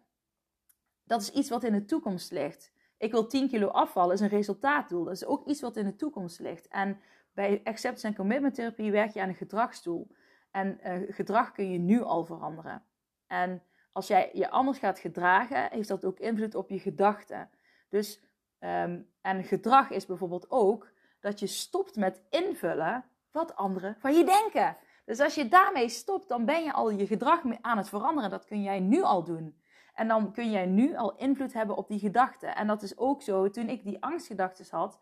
Dat 1.04 1.22
is 1.22 1.32
iets 1.32 1.50
wat 1.50 1.64
in 1.64 1.74
de 1.74 1.86
toekomst 1.86 2.32
ligt. 2.32 2.72
Ik 2.98 3.12
wil 3.12 3.28
10 3.28 3.48
kilo 3.50 3.68
afvallen, 3.68 4.14
is 4.14 4.20
een 4.20 4.28
resultaatdoel. 4.28 5.04
Dat 5.04 5.14
is 5.14 5.26
ook 5.26 5.48
iets 5.48 5.62
wat 5.62 5.78
in 5.78 5.86
de 5.86 5.96
toekomst 5.96 6.40
ligt. 6.40 6.68
En 6.68 7.00
bij 7.34 7.62
acceptance 7.64 8.08
en 8.08 8.16
commitment 8.16 8.56
therapie 8.56 8.92
werk 8.92 9.14
je 9.14 9.22
aan 9.22 9.30
een 9.30 9.36
gedragsdoel. 9.36 10.08
En 10.52 10.80
uh, 10.84 11.14
gedrag 11.14 11.52
kun 11.52 11.72
je 11.72 11.78
nu 11.78 12.02
al 12.02 12.26
veranderen. 12.26 12.84
En 13.28 13.64
als 13.92 14.08
jij 14.08 14.30
je 14.34 14.50
anders 14.50 14.78
gaat 14.78 15.00
gedragen, 15.00 15.72
heeft 15.72 15.88
dat 15.88 16.06
ook 16.06 16.20
invloed 16.20 16.56
op 16.56 16.70
je 16.70 16.80
gedachten. 16.80 17.50
Dus, 17.90 18.22
um, 18.60 19.10
en 19.22 19.44
gedrag 19.44 19.90
is 19.90 20.06
bijvoorbeeld 20.06 20.52
ook 20.52 20.92
dat 21.20 21.40
je 21.40 21.48
stopt 21.48 21.96
met 21.96 22.22
invullen 22.30 23.06
wat 23.32 23.56
anderen 23.56 23.96
van 24.00 24.14
je 24.14 24.24
denken. 24.24 24.78
Dus 25.06 25.20
als 25.20 25.36
je 25.36 25.48
daarmee 25.48 25.90
stopt, 25.90 26.28
dan 26.28 26.46
ben 26.46 26.64
je 26.64 26.74
al 26.74 26.90
je 26.90 27.08
gedrag 27.08 27.42
aan 27.62 27.78
het 27.78 27.90
veranderen. 27.90 28.30
Dat 28.30 28.46
kun 28.46 28.64
jij 28.64 28.80
nu 28.80 29.02
al 29.02 29.24
doen. 29.24 29.56
En 29.94 30.08
dan 30.08 30.32
kun 30.32 30.52
jij 30.52 30.66
nu 30.66 30.96
al 30.96 31.16
invloed 31.16 31.54
hebben 31.54 31.76
op 31.76 31.88
die 31.88 32.00
gedachten. 32.00 32.56
En 32.56 32.68
dat 32.68 32.82
is 32.82 32.98
ook 32.98 33.22
zo, 33.22 33.50
toen 33.50 33.70
ik 33.70 33.84
die 33.84 34.04
angstgedachten 34.04 34.66
had, 34.70 35.00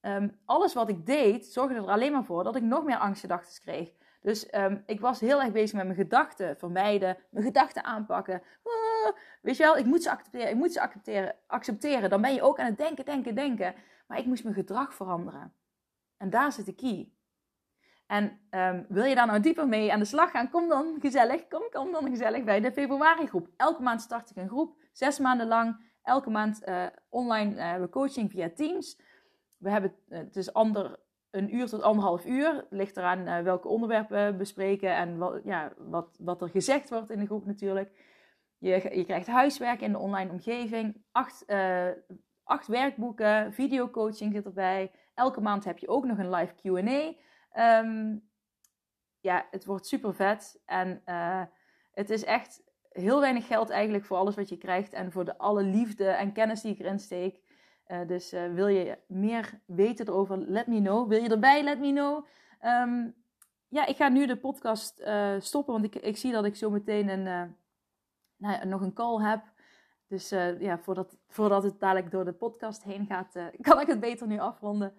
um, 0.00 0.38
alles 0.44 0.74
wat 0.74 0.88
ik 0.88 1.06
deed, 1.06 1.46
zorgde 1.46 1.74
er 1.74 1.90
alleen 1.90 2.12
maar 2.12 2.24
voor 2.24 2.44
dat 2.44 2.56
ik 2.56 2.62
nog 2.62 2.84
meer 2.84 2.98
angstgedachten 2.98 3.62
kreeg. 3.62 3.92
Dus 4.22 4.54
um, 4.54 4.82
ik 4.86 5.00
was 5.00 5.20
heel 5.20 5.42
erg 5.42 5.52
bezig 5.52 5.76
met 5.76 5.84
mijn 5.84 5.96
gedachten 5.96 6.56
vermijden, 6.56 7.16
mijn 7.30 7.44
gedachten 7.44 7.84
aanpakken. 7.84 8.42
Ah, 8.62 9.12
weet 9.42 9.56
je 9.56 9.62
wel, 9.62 9.76
ik 9.76 9.84
moet 9.84 10.02
ze 10.02 10.10
accepteren, 10.10 10.48
ik 10.48 10.56
moet 10.56 10.72
ze 10.72 10.80
accepteren, 10.80 11.34
accepteren. 11.46 12.10
Dan 12.10 12.20
ben 12.20 12.34
je 12.34 12.42
ook 12.42 12.58
aan 12.58 12.66
het 12.66 12.78
denken, 12.78 13.04
denken, 13.04 13.34
denken. 13.34 13.74
Maar 14.06 14.18
ik 14.18 14.26
moest 14.26 14.42
mijn 14.42 14.54
gedrag 14.54 14.94
veranderen. 14.94 15.54
En 16.16 16.30
daar 16.30 16.52
zit 16.52 16.66
de 16.66 16.74
key. 16.74 17.12
En 18.06 18.40
um, 18.50 18.86
wil 18.88 19.04
je 19.04 19.14
daar 19.14 19.26
nou 19.26 19.40
dieper 19.40 19.68
mee 19.68 19.92
aan 19.92 19.98
de 19.98 20.04
slag 20.04 20.30
gaan? 20.30 20.50
Kom 20.50 20.68
dan 20.68 20.96
gezellig, 21.00 21.48
kom, 21.48 21.62
kom 21.70 21.92
dan 21.92 22.08
gezellig 22.08 22.44
bij 22.44 22.60
de 22.60 22.72
februari 22.72 23.26
groep. 23.26 23.48
Elke 23.56 23.82
maand 23.82 24.00
start 24.00 24.30
ik 24.30 24.36
een 24.36 24.48
groep, 24.48 24.76
zes 24.92 25.18
maanden 25.18 25.46
lang. 25.46 25.90
Elke 26.02 26.30
maand 26.30 26.68
uh, 26.68 26.86
online 27.08 27.78
uh, 27.78 27.88
coaching 27.90 28.30
via 28.30 28.50
Teams. 28.54 29.00
We 29.56 29.70
hebben, 29.70 29.94
uh, 30.08 30.18
het 30.18 30.36
is 30.36 30.52
ander, 30.52 30.98
een 31.30 31.54
uur 31.54 31.66
tot 31.66 31.82
anderhalf 31.82 32.26
uur. 32.26 32.66
Ligt 32.70 32.96
eraan 32.96 33.44
welke 33.44 33.68
onderwerpen 33.68 34.26
we 34.26 34.36
bespreken 34.36 34.94
en 34.94 35.18
wat, 35.18 35.40
ja, 35.44 35.72
wat, 35.76 36.16
wat 36.20 36.42
er 36.42 36.48
gezegd 36.48 36.90
wordt 36.90 37.10
in 37.10 37.18
de 37.18 37.26
groep 37.26 37.46
natuurlijk. 37.46 37.90
Je, 38.58 38.96
je 38.96 39.04
krijgt 39.04 39.26
huiswerk 39.26 39.80
in 39.80 39.92
de 39.92 39.98
online 39.98 40.30
omgeving. 40.30 41.04
Acht, 41.12 41.44
acht 42.44 42.66
werkboeken, 42.66 43.52
videocoaching 43.52 44.32
zit 44.32 44.44
erbij. 44.44 44.92
Elke 45.14 45.40
maand 45.40 45.64
heb 45.64 45.78
je 45.78 45.88
ook 45.88 46.04
nog 46.04 46.18
een 46.18 46.30
live 46.30 46.54
Q&A. 46.54 47.12
Um, 47.58 48.30
ja, 49.22 49.46
het 49.50 49.64
wordt 49.64 49.86
super 49.86 50.14
vet. 50.14 50.60
En 50.64 51.02
uh, 51.06 51.42
het 51.92 52.10
is 52.10 52.24
echt 52.24 52.62
heel 52.88 53.20
weinig 53.20 53.46
geld 53.46 53.70
eigenlijk 53.70 54.04
voor 54.04 54.16
alles 54.16 54.34
wat 54.34 54.48
je 54.48 54.56
krijgt. 54.56 54.92
En 54.92 55.12
voor 55.12 55.24
de 55.24 55.38
alle 55.38 55.62
liefde 55.62 56.06
en 56.06 56.32
kennis 56.32 56.60
die 56.60 56.72
ik 56.72 56.78
erin 56.78 56.98
steek. 56.98 57.40
Uh, 57.86 58.06
dus 58.06 58.32
uh, 58.32 58.52
wil 58.52 58.66
je 58.66 58.98
meer 59.06 59.60
weten 59.66 60.08
erover, 60.08 60.38
let 60.38 60.66
me 60.66 60.78
know. 60.78 61.08
Wil 61.08 61.22
je 61.22 61.28
erbij, 61.28 61.62
let 61.62 61.78
me 61.78 61.92
know. 61.92 62.26
Um, 62.62 63.14
ja, 63.68 63.86
ik 63.86 63.96
ga 63.96 64.08
nu 64.08 64.26
de 64.26 64.36
podcast 64.36 65.02
stoppen, 65.38 65.72
want 65.72 65.84
ik, 65.84 65.94
ik 65.94 66.16
zie 66.16 66.32
dat 66.32 66.44
ik 66.44 66.56
zo 66.56 66.70
meteen 66.70 67.08
een, 67.08 67.56
nou, 68.36 68.66
nog 68.66 68.80
een 68.80 68.92
call 68.92 69.22
heb. 69.22 69.42
Dus 70.06 70.28
ja, 70.58 70.78
voordat, 70.78 71.16
voordat 71.28 71.62
het 71.62 71.80
dadelijk 71.80 72.10
door 72.10 72.24
de 72.24 72.32
podcast 72.32 72.82
heen 72.82 73.06
gaat, 73.06 73.32
kan 73.60 73.80
ik 73.80 73.86
het 73.86 74.00
beter 74.00 74.26
nu 74.26 74.38
afronden. 74.38 74.94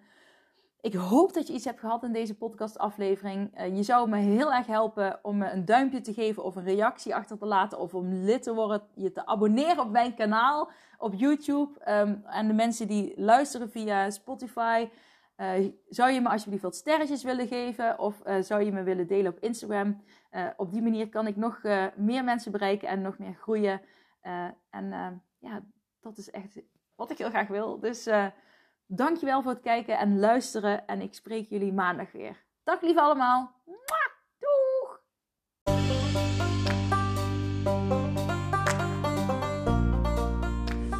Ik 0.84 0.94
hoop 0.94 1.32
dat 1.32 1.46
je 1.46 1.52
iets 1.52 1.64
hebt 1.64 1.80
gehad 1.80 2.02
in 2.02 2.12
deze 2.12 2.34
podcastaflevering. 2.34 3.60
Uh, 3.60 3.76
je 3.76 3.82
zou 3.82 4.08
me 4.08 4.16
heel 4.16 4.52
erg 4.52 4.66
helpen 4.66 5.18
om 5.22 5.38
me 5.38 5.50
een 5.50 5.64
duimpje 5.64 6.00
te 6.00 6.12
geven 6.12 6.44
of 6.44 6.56
een 6.56 6.64
reactie 6.64 7.14
achter 7.14 7.38
te 7.38 7.46
laten. 7.46 7.78
Of 7.78 7.94
om 7.94 8.12
lid 8.12 8.42
te 8.42 8.54
worden, 8.54 8.82
je 8.94 9.12
te 9.12 9.26
abonneren 9.26 9.78
op 9.78 9.90
mijn 9.90 10.14
kanaal 10.14 10.70
op 10.98 11.14
YouTube. 11.14 11.92
Um, 11.92 12.22
en 12.26 12.46
de 12.46 12.52
mensen 12.52 12.88
die 12.88 13.12
luisteren 13.16 13.70
via 13.70 14.10
Spotify. 14.10 14.88
Uh, 15.36 15.72
zou 15.88 16.10
je 16.10 16.20
me 16.20 16.28
alsjeblieft 16.28 16.62
wat 16.62 16.76
sterretjes 16.76 17.22
willen 17.22 17.46
geven? 17.46 17.98
Of 17.98 18.22
uh, 18.26 18.36
zou 18.40 18.62
je 18.62 18.72
me 18.72 18.82
willen 18.82 19.06
delen 19.06 19.32
op 19.32 19.38
Instagram? 19.40 20.02
op 20.56 20.72
die 20.72 20.82
manier 20.82 21.08
kan 21.08 21.26
ik 21.26 21.36
nog 21.36 21.62
meer 21.96 22.24
mensen 22.24 22.52
bereiken 22.52 22.88
en 22.88 23.02
nog 23.02 23.18
meer 23.18 23.34
groeien. 23.34 23.80
en 24.70 25.22
ja, 25.38 25.62
dat 26.00 26.18
is 26.18 26.30
echt 26.30 26.60
wat 26.94 27.10
ik 27.10 27.18
heel 27.18 27.30
graag 27.30 27.48
wil. 27.48 27.80
Dus... 27.80 28.08
Dankjewel 28.86 29.42
voor 29.42 29.52
het 29.52 29.62
kijken 29.62 29.98
en 29.98 30.18
luisteren. 30.18 30.86
En 30.86 31.00
ik 31.00 31.14
spreek 31.14 31.48
jullie 31.48 31.72
maandag 31.72 32.12
weer. 32.12 32.44
Dag 32.64 32.82
lieve 32.82 33.00
allemaal. 33.00 33.52
Doeg! 34.38 35.02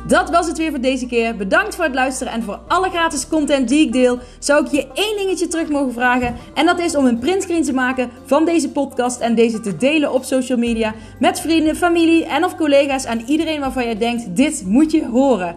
Dat 0.06 0.30
was 0.30 0.46
het 0.46 0.58
weer 0.58 0.70
voor 0.70 0.80
deze 0.80 1.06
keer. 1.06 1.36
Bedankt 1.36 1.74
voor 1.74 1.84
het 1.84 1.94
luisteren 1.94 2.32
en 2.32 2.42
voor 2.42 2.60
alle 2.68 2.90
gratis 2.90 3.28
content 3.28 3.68
die 3.68 3.86
ik 3.86 3.92
deel. 3.92 4.18
Zou 4.38 4.64
ik 4.64 4.70
je 4.70 4.92
één 4.92 5.16
dingetje 5.16 5.48
terug 5.48 5.68
mogen 5.68 5.92
vragen? 5.92 6.36
En 6.54 6.66
dat 6.66 6.78
is 6.78 6.96
om 6.96 7.06
een 7.06 7.18
printscreen 7.18 7.62
te 7.62 7.72
maken 7.72 8.10
van 8.24 8.44
deze 8.44 8.72
podcast 8.72 9.20
en 9.20 9.34
deze 9.34 9.60
te 9.60 9.76
delen 9.76 10.12
op 10.12 10.24
social 10.24 10.58
media 10.58 10.94
met 11.18 11.40
vrienden, 11.40 11.76
familie 11.76 12.24
en 12.24 12.44
of 12.44 12.56
collega's 12.56 13.04
en 13.04 13.20
iedereen 13.20 13.60
waarvan 13.60 13.88
je 13.88 13.96
denkt: 13.96 14.36
dit 14.36 14.64
moet 14.66 14.90
je 14.90 15.06
horen. 15.06 15.56